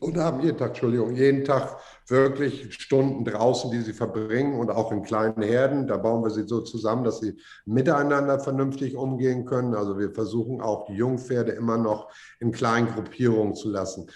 und 0.00 0.18
haben 0.18 0.40
jeden 0.40 0.58
Tag, 0.58 0.68
Entschuldigung, 0.68 1.14
jeden 1.14 1.44
Tag 1.44 1.78
wirklich 2.06 2.74
Stunden 2.74 3.24
draußen, 3.24 3.70
die 3.70 3.80
sie 3.80 3.94
verbringen 3.94 4.58
und 4.58 4.70
auch 4.70 4.92
in 4.92 5.02
kleinen 5.02 5.42
Herden. 5.42 5.86
Da 5.86 5.96
bauen 5.96 6.22
wir 6.22 6.30
sie 6.30 6.46
so 6.46 6.60
zusammen, 6.60 7.04
dass 7.04 7.20
sie 7.20 7.34
miteinander 7.64 8.38
vernünftig 8.38 8.96
umgehen 8.96 9.46
können. 9.46 9.74
Also 9.74 9.98
wir 9.98 10.10
versuchen 10.10 10.60
auch 10.60 10.86
die 10.86 10.94
Jungpferde 10.94 11.52
immer 11.52 11.78
noch 11.78 12.10
in 12.40 12.52
kleinen 12.52 12.88
Gruppierungen 12.88 13.54
zu 13.54 13.70
lassen 13.70 14.10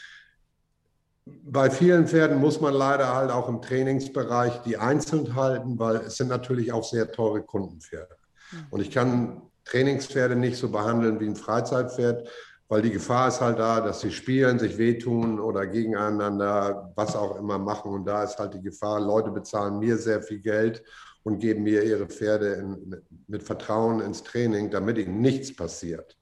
bei 1.45 1.71
vielen 1.71 2.07
Pferden 2.07 2.41
muss 2.41 2.61
man 2.61 2.75
leider 2.75 3.15
halt 3.15 3.31
auch 3.31 3.49
im 3.49 3.63
Trainingsbereich 3.63 4.63
die 4.63 4.77
einzeln 4.77 5.35
halten, 5.35 5.79
weil 5.79 5.97
es 5.97 6.17
sind 6.17 6.29
natürlich 6.29 6.73
auch 6.73 6.85
sehr 6.85 7.11
teure 7.13 7.43
Kundenpferde. 7.43 8.17
Mhm. 8.53 8.67
Und 8.71 8.81
ich 8.81 8.91
kann 8.91 9.43
Trainingspferde 9.71 10.37
nicht 10.37 10.57
so 10.57 10.69
behandeln 10.69 11.21
wie 11.21 11.27
ein 11.27 11.37
Freizeitpferd, 11.37 12.29
weil 12.69 12.83
die 12.83 12.91
Gefahr 12.91 13.29
ist 13.29 13.41
halt 13.41 13.59
da, 13.59 13.81
dass 13.81 14.01
sie 14.01 14.13
spielen, 14.13 14.59
sich 14.59 14.79
wehtun 14.79 15.41
oder 15.41 15.67
gegeneinander 15.67 16.93
was 16.95 17.17
auch 17.17 17.37
immer 17.37 17.59
machen. 17.59 17.93
Und 17.93 18.05
da 18.05 18.23
ist 18.25 18.39
halt 18.39 18.55
die 18.55 18.63
Gefahr, 18.63 19.01
Leute 19.01 19.31
bezahlen 19.31 19.79
mir 19.79 19.97
sehr 19.97 20.23
viel 20.23 20.39
Geld 20.39 20.83
und 21.23 21.39
geben 21.39 21.65
mir 21.65 21.83
ihre 21.83 22.07
Pferde 22.07 22.55
in, 22.55 22.97
mit 23.27 23.43
Vertrauen 23.43 24.01
ins 24.01 24.23
Training, 24.23 24.71
damit 24.71 24.99
ihnen 24.99 25.21
nichts 25.21 25.55
passiert. 25.55 26.17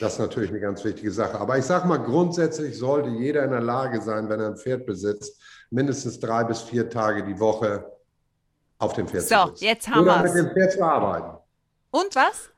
Das 0.00 0.14
ist 0.14 0.18
natürlich 0.18 0.50
eine 0.50 0.60
ganz 0.60 0.84
wichtige 0.84 1.10
Sache. 1.10 1.38
Aber 1.38 1.58
ich 1.58 1.64
sage 1.64 1.86
mal, 1.86 1.98
grundsätzlich 1.98 2.78
sollte 2.78 3.10
jeder 3.10 3.44
in 3.44 3.50
der 3.50 3.60
Lage 3.60 4.00
sein, 4.00 4.28
wenn 4.28 4.40
er 4.40 4.48
ein 4.48 4.56
Pferd 4.56 4.86
besitzt, 4.86 5.40
mindestens 5.70 6.18
drei 6.18 6.44
bis 6.44 6.62
vier 6.62 6.88
Tage 6.88 7.24
die 7.24 7.38
Woche 7.38 7.84
auf 8.78 8.92
dem 8.94 9.06
Pferd 9.06 9.24
so, 9.24 9.34
zu 9.34 9.46
sitzen. 9.48 9.56
So, 9.56 9.66
jetzt 9.66 9.88
haben 9.88 10.06
wir 10.06 10.24
es. 10.24 10.34
mit 10.34 10.44
dem 10.44 10.52
Pferd 10.52 10.72
zu 10.72 10.82
arbeiten. 10.82 11.43
Und 11.94 12.16
was? 12.16 12.50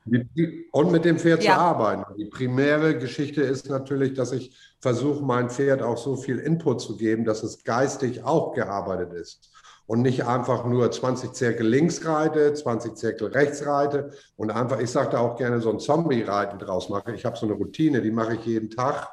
Und 0.71 0.91
mit 0.91 1.05
dem 1.05 1.19
Pferd 1.19 1.43
ja. 1.43 1.53
zu 1.53 1.59
arbeiten. 1.59 2.05
Die 2.17 2.25
primäre 2.25 2.97
Geschichte 2.97 3.43
ist 3.43 3.69
natürlich, 3.69 4.15
dass 4.15 4.31
ich 4.31 4.57
versuche, 4.79 5.23
mein 5.23 5.51
Pferd 5.51 5.83
auch 5.83 5.99
so 5.99 6.15
viel 6.15 6.39
Input 6.39 6.81
zu 6.81 6.97
geben, 6.97 7.23
dass 7.23 7.43
es 7.43 7.63
geistig 7.63 8.23
auch 8.23 8.55
gearbeitet 8.55 9.13
ist 9.13 9.51
und 9.85 10.01
nicht 10.01 10.25
einfach 10.25 10.65
nur 10.65 10.89
20 10.89 11.33
Zirkel 11.33 11.67
links 11.67 12.03
reite, 12.03 12.51
20 12.51 12.95
Zirkel 12.95 13.27
rechts 13.27 13.63
reite 13.63 14.09
und 14.37 14.49
einfach, 14.49 14.79
ich 14.79 14.89
sage 14.89 15.11
da 15.11 15.19
auch 15.19 15.35
gerne 15.37 15.61
so 15.61 15.69
ein 15.69 15.79
Zombie-Reiten 15.79 16.57
draus 16.57 16.89
mache. 16.89 17.13
Ich 17.13 17.23
habe 17.23 17.37
so 17.37 17.45
eine 17.45 17.53
Routine, 17.53 18.01
die 18.01 18.09
mache 18.09 18.37
ich 18.37 18.45
jeden 18.45 18.71
Tag 18.71 19.07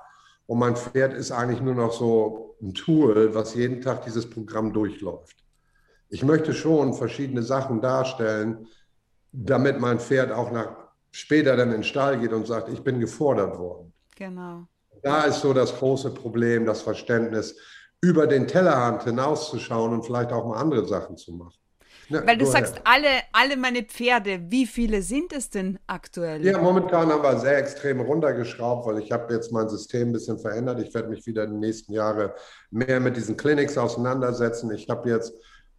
und 0.46 0.58
mein 0.58 0.74
Pferd 0.74 1.12
ist 1.12 1.32
eigentlich 1.32 1.60
nur 1.60 1.74
noch 1.74 1.92
so 1.92 2.56
ein 2.62 2.72
Tool, 2.72 3.34
was 3.34 3.54
jeden 3.54 3.82
Tag 3.82 4.06
dieses 4.06 4.30
Programm 4.30 4.72
durchläuft. 4.72 5.36
Ich 6.08 6.22
möchte 6.22 6.54
schon 6.54 6.94
verschiedene 6.94 7.42
Sachen 7.42 7.82
darstellen, 7.82 8.68
damit 9.34 9.80
mein 9.80 9.98
Pferd 9.98 10.30
auch 10.30 10.52
nach 10.52 10.76
später 11.10 11.56
dann 11.56 11.68
in 11.68 11.74
den 11.74 11.84
Stall 11.84 12.18
geht 12.18 12.32
und 12.32 12.46
sagt, 12.46 12.68
ich 12.68 12.82
bin 12.82 13.00
gefordert 13.00 13.58
worden. 13.58 13.92
Genau. 14.16 14.66
Da 15.02 15.24
ist 15.24 15.40
so 15.40 15.52
das 15.52 15.76
große 15.76 16.10
Problem, 16.10 16.64
das 16.64 16.82
Verständnis, 16.82 17.56
über 18.00 18.26
den 18.26 18.46
Tellerrand 18.46 19.04
hinauszuschauen 19.04 19.92
und 19.92 20.04
vielleicht 20.04 20.32
auch 20.32 20.46
mal 20.46 20.58
andere 20.58 20.86
Sachen 20.86 21.16
zu 21.16 21.32
machen. 21.32 21.54
Na, 22.10 22.26
Weil 22.26 22.36
du 22.36 22.44
sagst, 22.44 22.80
alle, 22.84 23.08
alle 23.32 23.56
meine 23.56 23.82
Pferde, 23.82 24.40
wie 24.50 24.66
viele 24.66 25.00
sind 25.02 25.32
es 25.32 25.48
denn 25.48 25.78
aktuell? 25.86 26.44
Ja, 26.44 26.58
momentan 26.58 27.10
haben 27.10 27.22
wir 27.22 27.38
sehr 27.38 27.58
extrem 27.58 28.00
runtergeschraubt, 28.00 28.86
weil 28.86 28.98
ich 28.98 29.10
habe 29.10 29.32
jetzt 29.32 29.52
mein 29.52 29.68
System 29.70 30.08
ein 30.08 30.12
bisschen 30.12 30.38
verändert. 30.38 30.80
Ich 30.80 30.92
werde 30.92 31.08
mich 31.08 31.26
wieder 31.26 31.44
in 31.44 31.52
den 31.52 31.60
nächsten 31.60 31.94
Jahren 31.94 32.30
mehr 32.70 33.00
mit 33.00 33.16
diesen 33.16 33.38
Clinics 33.38 33.78
auseinandersetzen. 33.78 34.70
Ich 34.72 34.88
habe 34.90 35.08
jetzt 35.08 35.32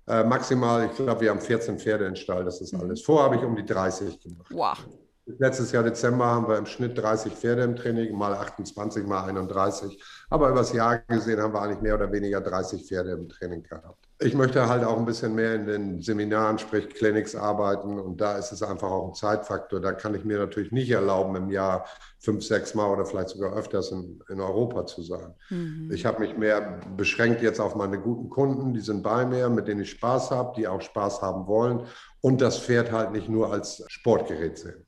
äh, 0.07 0.23
maximal, 0.23 0.85
ich 0.85 0.95
glaube, 0.95 1.21
wir 1.21 1.29
haben 1.31 1.41
14 1.41 1.79
Pferde 1.79 2.05
in 2.05 2.15
Stall, 2.15 2.45
das 2.45 2.61
ist 2.61 2.73
mhm. 2.73 2.81
alles. 2.81 3.01
Vorher 3.01 3.25
habe 3.25 3.35
ich 3.37 3.43
um 3.43 3.55
die 3.55 3.65
30 3.65 4.19
gemacht. 4.19 4.47
Wow. 4.51 4.77
Letztes 5.25 5.71
Jahr 5.71 5.81
Dezember 5.81 6.25
haben 6.25 6.47
wir 6.47 6.57
im 6.57 6.67
Schnitt 6.67 6.95
30 6.95 7.33
Pferde 7.33 7.63
im 7.63 7.75
Training, 7.75 8.15
mal 8.15 8.33
28, 8.33 9.05
mal 9.07 9.27
31. 9.27 9.99
Aber 10.29 10.49
übers 10.49 10.71
Jahr 10.71 10.99
gesehen 10.99 11.41
haben 11.41 11.53
wir 11.53 11.61
eigentlich 11.61 11.81
mehr 11.81 11.95
oder 11.95 12.11
weniger 12.11 12.41
30 12.41 12.85
Pferde 12.85 13.11
im 13.11 13.27
Training 13.27 13.63
gehabt. 13.63 14.04
Ich 14.19 14.33
möchte 14.33 14.69
halt 14.69 14.85
auch 14.85 14.97
ein 14.97 15.05
bisschen 15.05 15.35
mehr 15.35 15.55
in 15.55 15.65
den 15.65 16.01
Seminaren, 16.01 16.57
sprich 16.57 16.87
Clinics 16.89 17.35
arbeiten. 17.35 17.99
Und 17.99 18.21
da 18.21 18.37
ist 18.37 18.53
es 18.53 18.63
einfach 18.63 18.89
auch 18.89 19.09
ein 19.09 19.13
Zeitfaktor. 19.13 19.81
Da 19.81 19.91
kann 19.91 20.15
ich 20.15 20.23
mir 20.23 20.37
natürlich 20.37 20.71
nicht 20.71 20.89
erlauben, 20.89 21.35
im 21.35 21.49
Jahr 21.49 21.85
fünf, 22.19 22.45
sechs 22.45 22.73
Mal 22.73 22.89
oder 22.89 23.05
vielleicht 23.05 23.29
sogar 23.29 23.53
öfters 23.55 23.91
in, 23.91 24.23
in 24.29 24.39
Europa 24.39 24.85
zu 24.85 25.03
sein. 25.03 25.33
Mhm. 25.49 25.91
Ich 25.93 26.05
habe 26.05 26.21
mich 26.21 26.37
mehr 26.37 26.79
beschränkt 26.95 27.41
jetzt 27.41 27.59
auf 27.59 27.75
meine 27.75 27.99
guten 27.99 28.29
Kunden, 28.29 28.73
die 28.73 28.79
sind 28.79 29.03
bei 29.03 29.25
mir, 29.25 29.49
mit 29.49 29.67
denen 29.67 29.81
ich 29.81 29.91
Spaß 29.91 30.31
habe, 30.31 30.53
die 30.55 30.67
auch 30.67 30.81
Spaß 30.81 31.21
haben 31.21 31.45
wollen 31.47 31.85
und 32.21 32.39
das 32.39 32.57
Pferd 32.57 32.91
halt 32.91 33.11
nicht 33.11 33.27
nur 33.27 33.51
als 33.51 33.83
Sportgerät 33.87 34.57
sehen. 34.57 34.85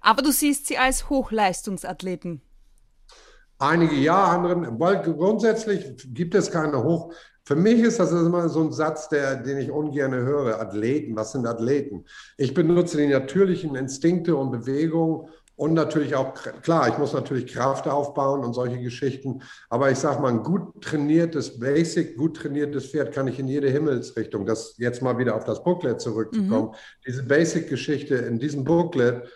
Aber 0.00 0.22
du 0.22 0.30
siehst 0.30 0.66
sie 0.66 0.78
als 0.78 1.08
Hochleistungsathleten. 1.08 2.42
Einige 3.58 3.94
ja, 3.94 4.24
anderen, 4.24 4.80
weil 4.80 5.02
grundsätzlich 5.02 5.96
gibt 6.12 6.34
es 6.34 6.50
keine 6.50 6.82
Hoch. 6.82 7.12
Für 7.44 7.56
mich 7.56 7.80
ist 7.80 7.98
das 7.98 8.12
immer 8.12 8.48
so 8.48 8.62
ein 8.62 8.72
Satz, 8.72 9.08
der, 9.08 9.36
den 9.36 9.58
ich 9.58 9.70
ungern 9.70 10.14
höre. 10.14 10.60
Athleten, 10.60 11.16
was 11.16 11.32
sind 11.32 11.46
Athleten? 11.46 12.04
Ich 12.36 12.54
benutze 12.54 12.98
die 12.98 13.08
natürlichen 13.08 13.74
Instinkte 13.74 14.36
und 14.36 14.52
Bewegungen 14.52 15.28
und 15.56 15.74
natürlich 15.74 16.14
auch, 16.14 16.34
klar, 16.62 16.88
ich 16.88 16.98
muss 16.98 17.12
natürlich 17.12 17.52
Kraft 17.52 17.86
aufbauen 17.88 18.44
und 18.44 18.54
solche 18.54 18.80
Geschichten. 18.80 19.42
Aber 19.68 19.90
ich 19.90 19.98
sage 19.98 20.20
mal, 20.20 20.30
ein 20.30 20.42
gut 20.42 20.82
trainiertes 20.82 21.58
Basic, 21.58 22.16
gut 22.16 22.36
trainiertes 22.36 22.86
Pferd 22.86 23.12
kann 23.12 23.28
ich 23.28 23.38
in 23.38 23.48
jede 23.48 23.68
Himmelsrichtung. 23.68 24.46
Das 24.46 24.74
jetzt 24.78 25.02
mal 25.02 25.18
wieder 25.18 25.34
auf 25.36 25.44
das 25.44 25.62
Booklet 25.62 26.00
zurückzukommen. 26.00 26.70
Mhm. 26.70 26.76
Diese 27.06 27.22
Basic-Geschichte 27.24 28.14
in 28.14 28.38
diesem 28.38 28.64
Booklet 28.64 29.28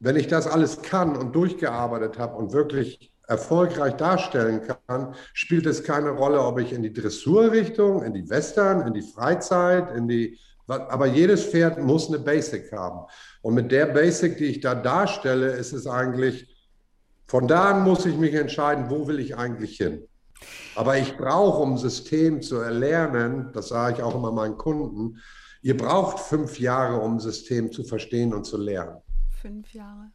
wenn 0.00 0.16
ich 0.16 0.28
das 0.28 0.46
alles 0.46 0.82
kann 0.82 1.16
und 1.16 1.34
durchgearbeitet 1.34 2.18
habe 2.18 2.36
und 2.36 2.52
wirklich 2.52 3.12
erfolgreich 3.28 3.94
darstellen 3.94 4.62
kann, 4.86 5.14
spielt 5.34 5.66
es 5.66 5.84
keine 5.84 6.10
Rolle, 6.10 6.40
ob 6.40 6.58
ich 6.58 6.72
in 6.72 6.82
die 6.82 6.92
Dressurrichtung, 6.92 8.02
in 8.02 8.14
die 8.14 8.28
Western, 8.28 8.86
in 8.86 8.94
die 8.94 9.02
Freizeit, 9.02 9.94
in 9.94 10.08
die, 10.08 10.38
aber 10.66 11.06
jedes 11.06 11.44
Pferd 11.44 11.78
muss 11.78 12.08
eine 12.08 12.18
Basic 12.18 12.72
haben. 12.72 13.06
Und 13.42 13.54
mit 13.54 13.70
der 13.70 13.86
Basic, 13.86 14.38
die 14.38 14.46
ich 14.46 14.60
da 14.60 14.74
darstelle, 14.74 15.50
ist 15.50 15.72
es 15.72 15.86
eigentlich, 15.86 16.48
von 17.26 17.46
da 17.46 17.72
an 17.72 17.84
muss 17.84 18.06
ich 18.06 18.16
mich 18.16 18.32
entscheiden, 18.32 18.88
wo 18.88 19.06
will 19.06 19.20
ich 19.20 19.36
eigentlich 19.36 19.76
hin. 19.76 20.08
Aber 20.74 20.96
ich 20.96 21.16
brauche, 21.16 21.60
um 21.62 21.76
System 21.76 22.40
zu 22.40 22.56
erlernen, 22.56 23.50
das 23.52 23.68
sage 23.68 23.96
ich 23.96 24.02
auch 24.02 24.14
immer 24.14 24.32
meinen 24.32 24.56
Kunden, 24.56 25.18
ihr 25.60 25.76
braucht 25.76 26.18
fünf 26.20 26.58
Jahre, 26.58 26.98
um 27.00 27.20
System 27.20 27.70
zu 27.72 27.84
verstehen 27.84 28.32
und 28.32 28.44
zu 28.44 28.56
lernen. 28.56 29.02
Fünf 29.42 29.74
Jahre. 29.74 30.12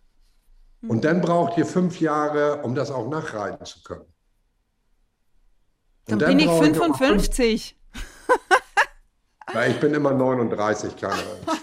Und 0.88 1.06
dann 1.06 1.22
braucht 1.22 1.58
ihr 1.58 1.65
fünf 1.65 2.00
Jahre, 2.00 2.62
um 2.63 2.76
das 2.76 2.91
auch 2.91 3.08
nachreiten 3.10 3.65
zu 3.65 3.82
können. 3.84 4.06
Dann, 6.06 6.19
dann 6.19 6.30
bin 6.30 6.39
ich 6.39 6.50
55. 6.50 7.54
Ich 7.54 7.80
ja, 9.54 9.65
ich 9.65 9.80
bin 9.80 9.93
immer 9.93 10.12
39, 10.12 10.96
keine 10.96 11.13
Ahnung. 11.13 11.60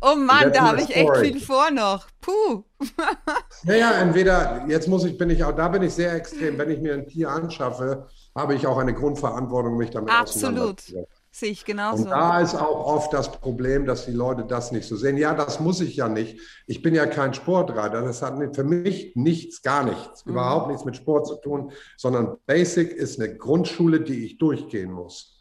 oh 0.00 0.16
Mann, 0.16 0.52
da 0.52 0.68
habe 0.68 0.82
ich 0.82 0.94
echt 0.94 1.16
viel 1.18 1.40
vor 1.40 1.70
noch. 1.70 2.06
Puh. 2.20 2.64
naja, 3.62 3.92
entweder, 4.00 4.64
jetzt 4.68 4.88
muss 4.88 5.04
ich, 5.04 5.16
bin 5.16 5.30
ich 5.30 5.44
auch, 5.44 5.52
da 5.52 5.68
bin 5.68 5.82
ich 5.82 5.94
sehr 5.94 6.12
extrem. 6.14 6.58
Wenn 6.58 6.70
ich 6.70 6.80
mir 6.80 6.94
ein 6.94 7.06
Tier 7.06 7.30
anschaffe, 7.30 8.08
habe 8.34 8.54
ich 8.54 8.66
auch 8.66 8.78
eine 8.78 8.92
Grundverantwortung, 8.92 9.76
mich 9.76 9.90
damit 9.90 10.12
Absolut. 10.12 10.82
Sehe 11.36 11.50
ich 11.50 11.64
genauso. 11.64 12.04
Und 12.04 12.10
da 12.10 12.38
ist 12.38 12.54
auch 12.54 12.86
oft 12.86 13.12
das 13.12 13.32
Problem, 13.32 13.86
dass 13.86 14.06
die 14.06 14.12
Leute 14.12 14.44
das 14.44 14.70
nicht 14.70 14.86
so 14.86 14.94
sehen. 14.94 15.16
Ja, 15.16 15.34
das 15.34 15.58
muss 15.58 15.80
ich 15.80 15.96
ja 15.96 16.08
nicht. 16.08 16.38
Ich 16.68 16.80
bin 16.80 16.94
ja 16.94 17.06
kein 17.06 17.34
Sportreiter. 17.34 18.02
Das 18.02 18.22
hat 18.22 18.38
für 18.54 18.62
mich 18.62 19.16
nichts, 19.16 19.60
gar 19.60 19.82
nichts, 19.82 20.24
mhm. 20.24 20.30
überhaupt 20.30 20.68
nichts 20.68 20.84
mit 20.84 20.94
Sport 20.94 21.26
zu 21.26 21.34
tun, 21.40 21.72
sondern 21.96 22.36
Basic 22.46 22.92
ist 22.92 23.18
eine 23.18 23.36
Grundschule, 23.36 24.02
die 24.02 24.24
ich 24.24 24.38
durchgehen 24.38 24.92
muss. 24.92 25.40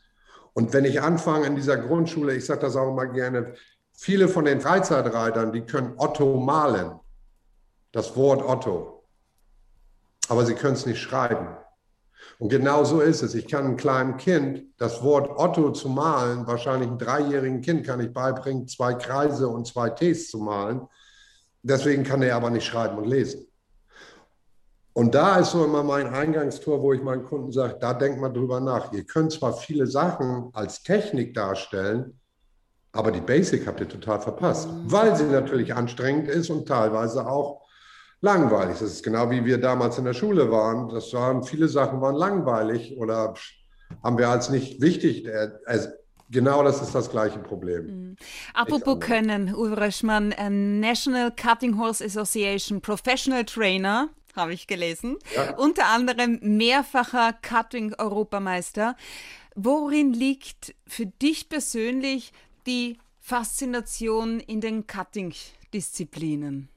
Und 0.54 0.74
wenn 0.74 0.86
ich 0.86 1.00
anfange 1.00 1.46
in 1.46 1.56
dieser 1.56 1.78
Grundschule, 1.78 2.34
ich 2.34 2.48
sage 2.48 2.62
das 2.62 2.76
auch 2.76 2.90
immer 2.90 3.06
gerne, 3.06 3.54
viele 3.94 4.28
von 4.28 4.46
den 4.46 4.62
Freizeitreitern, 4.62 5.52
die 5.52 5.62
können 5.62 5.94
Otto 5.98 6.40
malen. 6.40 6.94
Das 7.92 8.16
Wort 8.16 8.42
Otto. 8.42 9.06
Aber 10.28 10.44
sie 10.44 10.56
können 10.56 10.74
es 10.74 10.88
nicht 10.88 11.00
schreiben. 11.00 11.50
Und 12.44 12.50
genau 12.50 12.84
so 12.84 13.00
ist 13.00 13.22
es. 13.22 13.36
Ich 13.36 13.48
kann 13.48 13.64
einem 13.64 13.78
kleinen 13.78 14.18
Kind 14.18 14.66
das 14.78 15.02
Wort 15.02 15.30
Otto 15.40 15.72
zu 15.72 15.88
malen, 15.88 16.46
wahrscheinlich 16.46 16.90
einem 16.90 16.98
dreijährigen 16.98 17.62
Kind 17.62 17.86
kann 17.86 18.02
ich 18.02 18.12
beibringen, 18.12 18.68
zwei 18.68 18.96
Kreise 18.96 19.48
und 19.48 19.66
zwei 19.66 19.90
Ts 19.90 20.30
zu 20.30 20.40
malen. 20.40 20.82
Deswegen 21.62 22.04
kann 22.04 22.22
er 22.22 22.36
aber 22.36 22.50
nicht 22.50 22.66
schreiben 22.66 22.98
und 22.98 23.06
lesen. 23.06 23.48
Und 24.92 25.16
da 25.16 25.38
ist 25.38 25.52
so 25.52 25.64
immer 25.64 25.84
mein 25.84 26.14
Eingangstor, 26.14 26.82
wo 26.82 26.92
ich 26.92 27.02
meinen 27.02 27.24
Kunden 27.24 27.54
sage, 27.54 27.78
da 27.80 27.94
denkt 27.94 28.20
mal 28.20 28.28
drüber 28.28 28.60
nach. 28.60 28.92
Ihr 28.92 29.06
könnt 29.06 29.32
zwar 29.32 29.54
viele 29.54 29.88
Sachen 29.88 30.50
als 30.52 30.84
Technik 30.84 31.34
darstellen, 31.34 32.20
aber 32.92 33.14
die 33.14 33.22
Basic 33.22 33.66
habt 33.66 33.80
ihr 33.80 33.88
total 33.88 34.20
verpasst, 34.20 34.68
weil 34.84 35.16
sie 35.16 35.28
natürlich 35.28 35.74
anstrengend 35.74 36.28
ist 36.28 36.50
und 36.50 36.68
teilweise 36.68 37.26
auch 37.26 37.62
langweilig. 38.24 38.80
Das 38.80 38.92
ist 38.92 39.04
genau 39.04 39.30
wie 39.30 39.46
wir 39.46 39.60
damals 39.60 39.98
in 39.98 40.06
der 40.06 40.14
Schule 40.14 40.50
waren. 40.50 40.90
Das 40.90 41.14
waren 41.14 41.44
viele 41.44 41.68
Sachen 41.68 42.02
waren 42.02 42.16
langweilig 42.16 42.98
oder 42.98 43.36
haben 44.02 44.18
wir 44.18 44.30
als 44.30 44.50
nicht 44.50 44.82
wichtig. 44.82 45.28
Also 45.66 45.90
genau 46.30 46.64
das 46.64 46.82
ist 46.82 46.96
das 46.96 47.12
gleiche 47.12 47.40
Problem. 47.40 47.86
Mhm. 47.86 48.16
Apropos 48.54 49.00
Können, 49.00 49.54
Uwe 49.54 49.78
Röschmann, 49.78 50.32
äh, 50.32 50.50
National 50.50 51.32
Cutting 51.32 51.78
Horse 51.78 52.04
Association 52.04 52.82
Professional 52.82 53.44
Trainer 53.44 54.10
habe 54.36 54.54
ich 54.54 54.68
gelesen. 54.68 55.18
Ja. 55.36 55.56
Unter 55.58 55.88
anderem 55.88 56.40
mehrfacher 56.42 57.34
Cutting-Europameister. 57.34 58.96
Worin 59.56 60.14
liegt 60.14 60.74
für 60.88 61.06
dich 61.06 61.50
persönlich 61.50 62.34
die 62.66 62.98
Faszination 63.20 64.40
in 64.40 64.60
den 64.60 64.88
Cutting-Disziplinen? 64.88 66.70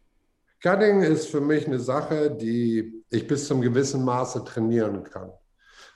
Cutting 0.67 1.03
ist 1.03 1.29
für 1.29 1.41
mich 1.41 1.69
eine 1.69 1.79
Sache, 1.79 2.29
die 2.29 3.05
ich 3.09 3.29
bis 3.29 3.47
zum 3.47 3.61
gewissen 3.61 4.05
Maße 4.05 4.45
trainieren 4.45 5.05
kann. 5.05 5.31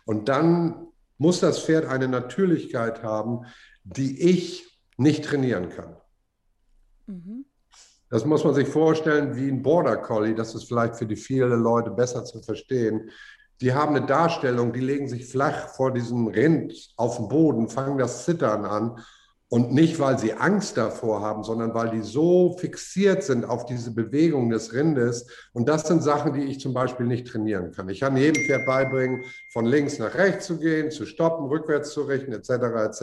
Und 0.04 0.28
dann 0.28 0.86
muss 1.18 1.40
das 1.40 1.64
Pferd 1.64 1.86
eine 1.86 2.06
Natürlichkeit 2.06 3.02
haben, 3.02 3.46
die 3.82 4.30
ich 4.30 4.80
nicht 4.96 5.24
trainieren 5.24 5.70
kann. 5.70 5.96
Mhm. 7.08 7.46
Das 8.10 8.24
muss 8.24 8.44
man 8.44 8.54
sich 8.54 8.68
vorstellen 8.68 9.34
wie 9.34 9.48
ein 9.48 9.60
Border 9.60 9.96
Collie. 9.96 10.36
Das 10.36 10.54
ist 10.54 10.68
vielleicht 10.68 10.94
für 10.94 11.06
die 11.06 11.16
vielen 11.16 11.60
Leute 11.60 11.90
besser 11.90 12.24
zu 12.24 12.40
verstehen. 12.40 13.10
Die 13.60 13.72
haben 13.72 13.96
eine 13.96 14.06
Darstellung, 14.06 14.72
die 14.72 14.78
legen 14.78 15.08
sich 15.08 15.26
flach 15.26 15.70
vor 15.70 15.92
diesem 15.92 16.28
Rind 16.28 16.92
auf 16.96 17.16
den 17.16 17.26
Boden, 17.28 17.68
fangen 17.68 17.98
das 17.98 18.24
Zittern 18.24 18.64
an 18.64 19.00
und 19.50 19.72
nicht, 19.72 19.98
weil 19.98 20.16
sie 20.16 20.34
Angst 20.34 20.76
davor 20.76 21.22
haben, 21.22 21.42
sondern 21.42 21.74
weil 21.74 21.90
die 21.90 22.02
so 22.02 22.56
fixiert 22.56 23.24
sind 23.24 23.44
auf 23.44 23.66
diese 23.66 23.92
Bewegung 23.92 24.48
des 24.48 24.72
Rindes. 24.72 25.26
Und 25.52 25.68
das 25.68 25.88
sind 25.88 26.04
Sachen, 26.04 26.32
die 26.34 26.44
ich 26.44 26.60
zum 26.60 26.72
Beispiel 26.72 27.04
nicht 27.04 27.26
trainieren 27.26 27.72
kann. 27.72 27.88
Ich 27.88 27.98
kann 27.98 28.16
jedem 28.16 28.44
Pferd 28.44 28.64
beibringen, 28.64 29.24
von 29.52 29.66
links 29.66 29.98
nach 29.98 30.14
rechts 30.14 30.46
zu 30.46 30.58
gehen, 30.58 30.92
zu 30.92 31.04
stoppen, 31.04 31.46
rückwärts 31.46 31.90
zu 31.90 32.02
richten, 32.02 32.32
etc. 32.32 32.48
etc. 32.48 33.02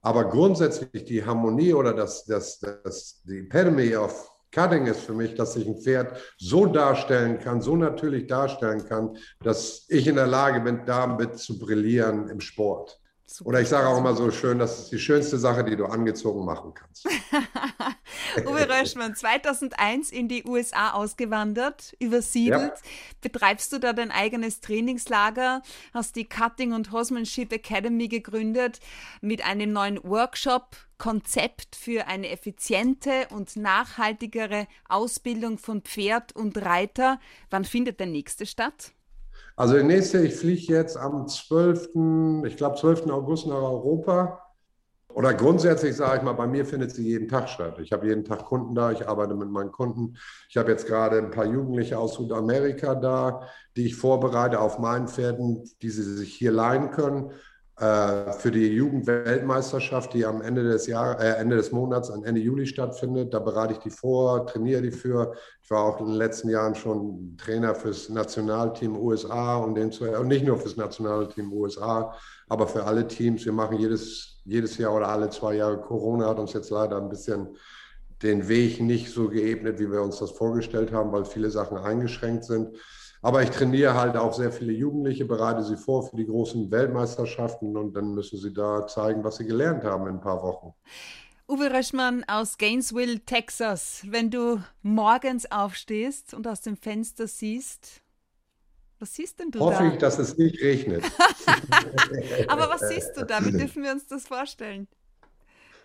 Aber 0.00 0.30
grundsätzlich 0.30 1.04
die 1.04 1.24
Harmonie 1.24 1.74
oder 1.74 1.92
das, 1.92 2.24
das, 2.24 2.60
das, 2.60 3.20
die 3.24 3.40
Epitome 3.40 4.00
of 4.00 4.30
Cutting 4.50 4.86
ist 4.86 5.00
für 5.00 5.12
mich, 5.12 5.34
dass 5.34 5.54
ich 5.56 5.66
ein 5.66 5.76
Pferd 5.76 6.18
so 6.38 6.64
darstellen 6.64 7.38
kann, 7.40 7.60
so 7.60 7.76
natürlich 7.76 8.26
darstellen 8.26 8.86
kann, 8.86 9.18
dass 9.42 9.84
ich 9.88 10.06
in 10.06 10.14
der 10.14 10.26
Lage 10.26 10.60
bin, 10.60 10.86
damit 10.86 11.38
zu 11.38 11.58
brillieren 11.58 12.30
im 12.30 12.40
Sport. 12.40 12.98
Super. 13.30 13.50
Oder 13.50 13.60
ich 13.60 13.68
sage 13.68 13.86
auch 13.86 13.98
immer 13.98 14.14
so 14.14 14.30
schön, 14.30 14.58
das 14.58 14.78
ist 14.78 14.90
die 14.90 14.98
schönste 14.98 15.36
Sache, 15.36 15.62
die 15.62 15.76
du 15.76 15.84
angezogen 15.84 16.46
machen 16.46 16.72
kannst. 16.72 17.06
Uwe 18.46 18.66
Röschmann, 18.66 19.14
2001 19.14 20.10
in 20.10 20.28
die 20.28 20.44
USA 20.44 20.92
ausgewandert, 20.92 21.94
übersiedelt. 21.98 22.72
Ja. 22.72 22.90
Betreibst 23.20 23.70
du 23.74 23.78
da 23.78 23.92
dein 23.92 24.10
eigenes 24.10 24.62
Trainingslager, 24.62 25.60
hast 25.92 26.16
die 26.16 26.26
Cutting 26.26 26.72
und 26.72 26.90
Horsemanship 26.90 27.52
Academy 27.52 28.08
gegründet 28.08 28.80
mit 29.20 29.44
einem 29.44 29.74
neuen 29.74 30.02
Workshop, 30.04 30.76
Konzept 30.96 31.76
für 31.76 32.06
eine 32.06 32.30
effiziente 32.30 33.28
und 33.28 33.56
nachhaltigere 33.56 34.66
Ausbildung 34.88 35.58
von 35.58 35.82
Pferd 35.82 36.34
und 36.34 36.56
Reiter. 36.56 37.20
Wann 37.50 37.66
findet 37.66 38.00
der 38.00 38.06
nächste 38.06 38.46
statt? 38.46 38.92
Also 39.58 39.74
der 39.74 39.82
nächste, 39.82 40.20
ich 40.20 40.36
fliege 40.36 40.72
jetzt 40.72 40.96
am 40.96 41.26
12., 41.26 42.44
ich 42.46 42.56
glaube 42.56 42.76
12. 42.76 43.10
August 43.10 43.48
nach 43.48 43.56
Europa. 43.56 44.40
Oder 45.12 45.34
grundsätzlich 45.34 45.96
sage 45.96 46.18
ich 46.18 46.22
mal, 46.22 46.34
bei 46.34 46.46
mir 46.46 46.64
findet 46.64 46.92
sie 46.92 47.08
jeden 47.08 47.26
Tag 47.26 47.48
statt. 47.48 47.76
Ich 47.80 47.90
habe 47.90 48.06
jeden 48.06 48.24
Tag 48.24 48.44
Kunden 48.44 48.76
da, 48.76 48.92
ich 48.92 49.08
arbeite 49.08 49.34
mit 49.34 49.50
meinen 49.50 49.72
Kunden. 49.72 50.16
Ich 50.48 50.56
habe 50.56 50.70
jetzt 50.70 50.86
gerade 50.86 51.18
ein 51.18 51.32
paar 51.32 51.44
Jugendliche 51.46 51.98
aus 51.98 52.14
Südamerika 52.14 52.94
da, 52.94 53.48
die 53.76 53.86
ich 53.86 53.96
vorbereite 53.96 54.60
auf 54.60 54.78
meinen 54.78 55.08
Pferden, 55.08 55.68
die 55.82 55.90
sie 55.90 56.04
sich 56.04 56.32
hier 56.34 56.52
leihen 56.52 56.92
können. 56.92 57.32
Äh, 57.80 58.32
für 58.32 58.50
die 58.50 58.66
Jugendweltmeisterschaft, 58.66 60.12
die 60.12 60.26
am 60.26 60.42
Ende 60.42 60.64
des, 60.64 60.88
Jahr, 60.88 61.20
äh, 61.20 61.34
Ende 61.34 61.54
des 61.54 61.70
Monats, 61.70 62.10
Ende 62.10 62.40
Juli 62.40 62.66
stattfindet. 62.66 63.32
Da 63.32 63.38
bereite 63.38 63.74
ich 63.74 63.78
die 63.78 63.90
vor, 63.90 64.46
trainiere 64.46 64.82
die 64.82 64.90
für. 64.90 65.32
Ich 65.62 65.70
war 65.70 65.84
auch 65.84 66.00
in 66.00 66.06
den 66.06 66.16
letzten 66.16 66.48
Jahren 66.48 66.74
schon 66.74 67.36
Trainer 67.38 67.76
fürs 67.76 68.08
Nationalteam 68.08 68.96
USA 68.96 69.58
und, 69.58 69.76
den 69.76 69.90
nicht 70.26 70.44
nur 70.44 70.58
fürs 70.58 70.76
Nationalteam 70.76 71.52
USA, 71.52 72.16
aber 72.48 72.66
für 72.66 72.82
alle 72.82 73.06
Teams. 73.06 73.44
Wir 73.44 73.52
machen 73.52 73.78
jedes, 73.78 74.40
jedes 74.44 74.76
Jahr 74.76 74.96
oder 74.96 75.08
alle 75.08 75.30
zwei 75.30 75.54
Jahre. 75.54 75.80
Corona 75.80 76.30
hat 76.30 76.40
uns 76.40 76.54
jetzt 76.54 76.70
leider 76.70 76.96
ein 76.96 77.08
bisschen 77.08 77.56
den 78.24 78.48
Weg 78.48 78.80
nicht 78.80 79.12
so 79.12 79.28
geebnet, 79.28 79.78
wie 79.78 79.88
wir 79.88 80.02
uns 80.02 80.18
das 80.18 80.32
vorgestellt 80.32 80.92
haben, 80.92 81.12
weil 81.12 81.24
viele 81.24 81.50
Sachen 81.50 81.78
eingeschränkt 81.78 82.42
sind. 82.42 82.76
Aber 83.20 83.42
ich 83.42 83.50
trainiere 83.50 83.94
halt 83.94 84.16
auch 84.16 84.32
sehr 84.32 84.52
viele 84.52 84.72
Jugendliche, 84.72 85.24
bereite 85.24 85.64
sie 85.64 85.76
vor 85.76 86.08
für 86.08 86.16
die 86.16 86.26
großen 86.26 86.70
Weltmeisterschaften 86.70 87.76
und 87.76 87.94
dann 87.94 88.14
müssen 88.14 88.38
sie 88.38 88.52
da 88.52 88.86
zeigen, 88.86 89.24
was 89.24 89.36
sie 89.36 89.46
gelernt 89.46 89.84
haben 89.84 90.06
in 90.06 90.14
ein 90.14 90.20
paar 90.20 90.42
Wochen. 90.42 90.74
Uwe 91.48 91.72
Röschmann 91.72 92.24
aus 92.28 92.58
Gainesville, 92.58 93.20
Texas. 93.20 94.02
Wenn 94.06 94.30
du 94.30 94.62
morgens 94.82 95.50
aufstehst 95.50 96.34
und 96.34 96.46
aus 96.46 96.60
dem 96.60 96.76
Fenster 96.76 97.26
siehst, 97.26 98.02
was 99.00 99.14
siehst 99.14 99.38
denn 99.40 99.50
du 99.50 99.60
Hoffe 99.60 99.72
da? 99.72 99.80
Hoffe 99.80 99.92
ich, 99.92 99.98
dass 99.98 100.18
es 100.18 100.36
nicht 100.36 100.60
regnet. 100.60 101.04
Aber 102.48 102.68
was 102.68 102.88
siehst 102.88 103.16
du 103.16 103.24
da? 103.24 103.44
Wie 103.44 103.52
dürfen 103.56 103.82
wir 103.82 103.92
uns 103.92 104.06
das 104.06 104.26
vorstellen? 104.26 104.88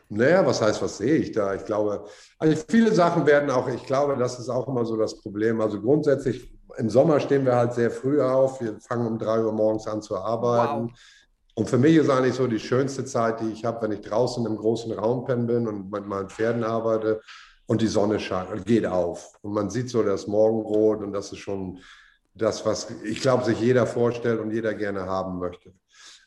Naja, 0.09 0.45
was 0.45 0.61
heißt, 0.61 0.81
was 0.81 0.97
sehe 0.97 1.15
ich 1.15 1.31
da? 1.31 1.55
Ich 1.55 1.65
glaube, 1.65 2.05
also 2.37 2.63
viele 2.67 2.91
Sachen 2.93 3.25
werden 3.25 3.49
auch, 3.49 3.67
ich 3.67 3.85
glaube, 3.85 4.17
das 4.17 4.39
ist 4.39 4.49
auch 4.49 4.67
immer 4.67 4.85
so 4.85 4.97
das 4.97 5.21
Problem. 5.21 5.61
Also 5.61 5.81
grundsätzlich 5.81 6.51
im 6.77 6.89
Sommer 6.89 7.19
stehen 7.19 7.45
wir 7.45 7.55
halt 7.55 7.73
sehr 7.73 7.91
früh 7.91 8.21
auf. 8.21 8.61
Wir 8.61 8.79
fangen 8.79 9.07
um 9.07 9.19
drei 9.19 9.43
Uhr 9.43 9.51
morgens 9.51 9.87
an 9.87 10.01
zu 10.01 10.17
arbeiten. 10.17 10.89
Wow. 10.89 10.99
Und 11.55 11.69
für 11.69 11.77
mich 11.77 11.95
ist 11.95 12.09
eigentlich 12.09 12.35
so 12.35 12.47
die 12.47 12.59
schönste 12.59 13.05
Zeit, 13.05 13.39
die 13.39 13.51
ich 13.51 13.63
habe, 13.63 13.81
wenn 13.83 13.91
ich 13.91 14.01
draußen 14.01 14.45
im 14.45 14.57
großen 14.57 14.91
Raumpen 14.91 15.45
bin 15.45 15.67
und 15.67 15.91
mit 15.91 16.05
meinen 16.07 16.29
Pferden 16.29 16.63
arbeite 16.63 17.21
und 17.67 17.81
die 17.81 17.87
Sonne 17.87 18.19
scheint 18.19 18.51
und 18.51 18.65
geht 18.65 18.85
auf. 18.85 19.37
Und 19.41 19.53
man 19.53 19.69
sieht 19.69 19.89
so 19.89 20.01
das 20.01 20.25
Morgenrot 20.25 21.01
und 21.01 21.13
das 21.13 21.31
ist 21.31 21.39
schon 21.39 21.79
das, 22.33 22.65
was 22.65 22.89
ich 23.03 23.21
glaube, 23.21 23.43
sich 23.45 23.59
jeder 23.59 23.85
vorstellt 23.85 24.39
und 24.39 24.51
jeder 24.51 24.73
gerne 24.73 25.05
haben 25.05 25.37
möchte. 25.37 25.73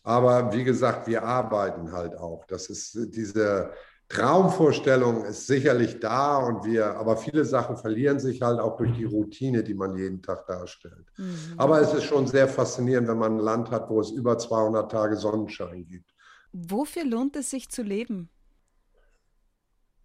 Aber 0.05 0.53
wie 0.53 0.63
gesagt, 0.63 1.09
wir 1.09 1.25
arbeiten 1.25 1.91
halt 1.93 2.17
auch. 2.17 2.45
Das 2.47 2.71
ist 2.71 2.95
diese, 2.95 3.73
Traumvorstellung 4.09 5.25
ist 5.25 5.49
sicherlich 5.49 5.99
da 5.99 6.39
und 6.39 6.65
wir, 6.65 6.95
aber 6.97 7.17
viele 7.17 7.45
Sachen 7.45 7.77
verlieren 7.77 8.21
sich 8.21 8.41
halt 8.41 8.61
auch 8.61 8.77
durch 8.77 8.93
die 8.93 9.05
Routine, 9.05 9.65
die 9.65 9.75
man 9.75 9.97
jeden 9.97 10.23
Tag 10.23 10.47
darstellt. 10.47 11.07
Mhm. 11.17 11.55
Aber 11.57 11.81
es 11.81 11.93
ist 11.93 12.05
schon 12.05 12.27
sehr 12.29 12.47
faszinierend, 12.47 13.09
wenn 13.09 13.19
man 13.19 13.37
ein 13.37 13.45
Land 13.45 13.71
hat, 13.71 13.91
wo 13.91 14.01
es 14.01 14.11
über 14.11 14.39
200 14.39 14.91
Tage 14.91 15.17
Sonnenschein 15.17 15.85
gibt. 15.87 16.15
Wofür 16.53 17.05
lohnt 17.05 17.35
es 17.35 17.51
sich 17.51 17.69
zu 17.69 17.83
leben? 17.83 18.31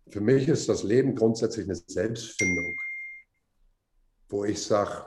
Für 0.10 0.22
mich 0.22 0.48
ist 0.48 0.68
das 0.68 0.84
Leben 0.84 1.16
grundsätzlich 1.16 1.66
eine 1.66 1.76
Selbstfindung, 1.76 2.76
wo 4.30 4.44
ich 4.44 4.62
sage, 4.62 5.06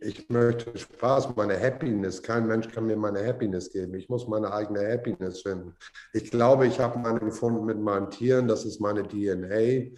ich 0.00 0.28
möchte 0.28 0.76
Spaß, 0.76 1.34
meine 1.36 1.58
Happiness. 1.58 2.22
Kein 2.22 2.46
Mensch 2.46 2.68
kann 2.68 2.86
mir 2.86 2.96
meine 2.96 3.24
Happiness 3.24 3.70
geben. 3.70 3.94
Ich 3.94 4.08
muss 4.08 4.28
meine 4.28 4.52
eigene 4.52 4.80
Happiness 4.80 5.42
finden. 5.42 5.74
Ich 6.12 6.30
glaube, 6.30 6.66
ich 6.66 6.78
habe 6.80 6.98
meine 6.98 7.20
gefunden 7.20 7.64
mit 7.64 7.78
meinen 7.78 8.10
Tieren. 8.10 8.48
Das 8.48 8.64
ist 8.64 8.80
meine 8.80 9.06
DNA. 9.06 9.92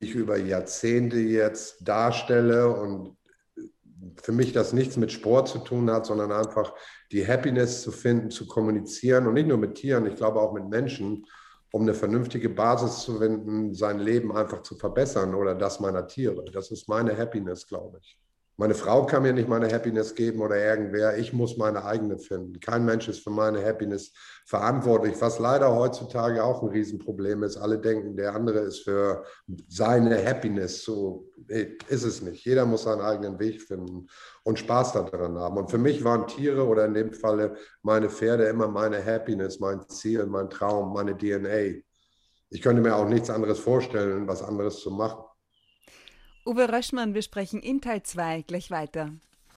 ich 0.00 0.14
über 0.14 0.36
Jahrzehnte 0.38 1.18
jetzt 1.18 1.78
darstelle 1.80 2.68
und 2.68 3.16
für 4.22 4.32
mich 4.32 4.52
das 4.52 4.72
nichts 4.72 4.96
mit 4.96 5.10
Sport 5.10 5.48
zu 5.48 5.58
tun 5.58 5.90
hat, 5.90 6.06
sondern 6.06 6.30
einfach 6.30 6.72
die 7.10 7.26
Happiness 7.26 7.82
zu 7.82 7.90
finden, 7.90 8.30
zu 8.30 8.46
kommunizieren 8.46 9.26
und 9.26 9.34
nicht 9.34 9.48
nur 9.48 9.58
mit 9.58 9.74
Tieren, 9.74 10.06
ich 10.06 10.16
glaube 10.16 10.40
auch 10.40 10.52
mit 10.52 10.68
Menschen, 10.68 11.26
um 11.72 11.82
eine 11.82 11.94
vernünftige 11.94 12.48
Basis 12.48 13.00
zu 13.00 13.18
finden, 13.18 13.74
sein 13.74 13.98
Leben 13.98 14.34
einfach 14.34 14.62
zu 14.62 14.76
verbessern 14.76 15.34
oder 15.34 15.54
das 15.54 15.80
meiner 15.80 16.06
Tiere. 16.06 16.44
Das 16.52 16.70
ist 16.70 16.88
meine 16.88 17.16
Happiness, 17.16 17.66
glaube 17.66 17.98
ich. 18.00 18.18
Meine 18.60 18.74
Frau 18.74 19.06
kann 19.06 19.22
mir 19.22 19.32
nicht 19.32 19.48
meine 19.48 19.72
Happiness 19.72 20.16
geben 20.16 20.40
oder 20.40 20.56
irgendwer. 20.56 21.16
Ich 21.16 21.32
muss 21.32 21.56
meine 21.56 21.84
eigene 21.84 22.18
finden. 22.18 22.58
Kein 22.58 22.84
Mensch 22.84 23.06
ist 23.06 23.22
für 23.22 23.30
meine 23.30 23.64
Happiness 23.64 24.12
verantwortlich, 24.46 25.14
was 25.20 25.38
leider 25.38 25.72
heutzutage 25.72 26.42
auch 26.42 26.60
ein 26.60 26.70
Riesenproblem 26.70 27.44
ist. 27.44 27.56
Alle 27.56 27.78
denken, 27.78 28.16
der 28.16 28.34
andere 28.34 28.58
ist 28.58 28.80
für 28.80 29.22
seine 29.68 30.26
Happiness. 30.26 30.82
So 30.82 31.28
ist 31.46 32.02
es 32.02 32.20
nicht. 32.20 32.44
Jeder 32.44 32.66
muss 32.66 32.82
seinen 32.82 33.00
eigenen 33.00 33.38
Weg 33.38 33.62
finden 33.62 34.08
und 34.42 34.58
Spaß 34.58 34.92
daran 34.92 35.38
haben. 35.38 35.56
Und 35.56 35.70
für 35.70 35.78
mich 35.78 36.02
waren 36.02 36.26
Tiere 36.26 36.66
oder 36.66 36.86
in 36.86 36.94
dem 36.94 37.12
Falle 37.12 37.54
meine 37.82 38.10
Pferde 38.10 38.46
immer 38.46 38.66
meine 38.66 39.04
Happiness, 39.06 39.60
mein 39.60 39.88
Ziel, 39.88 40.26
mein 40.26 40.50
Traum, 40.50 40.92
meine 40.92 41.16
DNA. 41.16 41.80
Ich 42.50 42.60
könnte 42.60 42.82
mir 42.82 42.96
auch 42.96 43.08
nichts 43.08 43.30
anderes 43.30 43.60
vorstellen, 43.60 44.26
was 44.26 44.42
anderes 44.42 44.80
zu 44.80 44.90
machen. 44.90 45.27
Uwe 46.48 46.72
Röschmann, 46.72 47.12
wir 47.12 47.20
sprechen 47.20 47.60
in 47.60 47.82
Teil 47.82 48.02
2 48.02 48.40
gleich 48.40 48.70
weiter. 48.70 49.12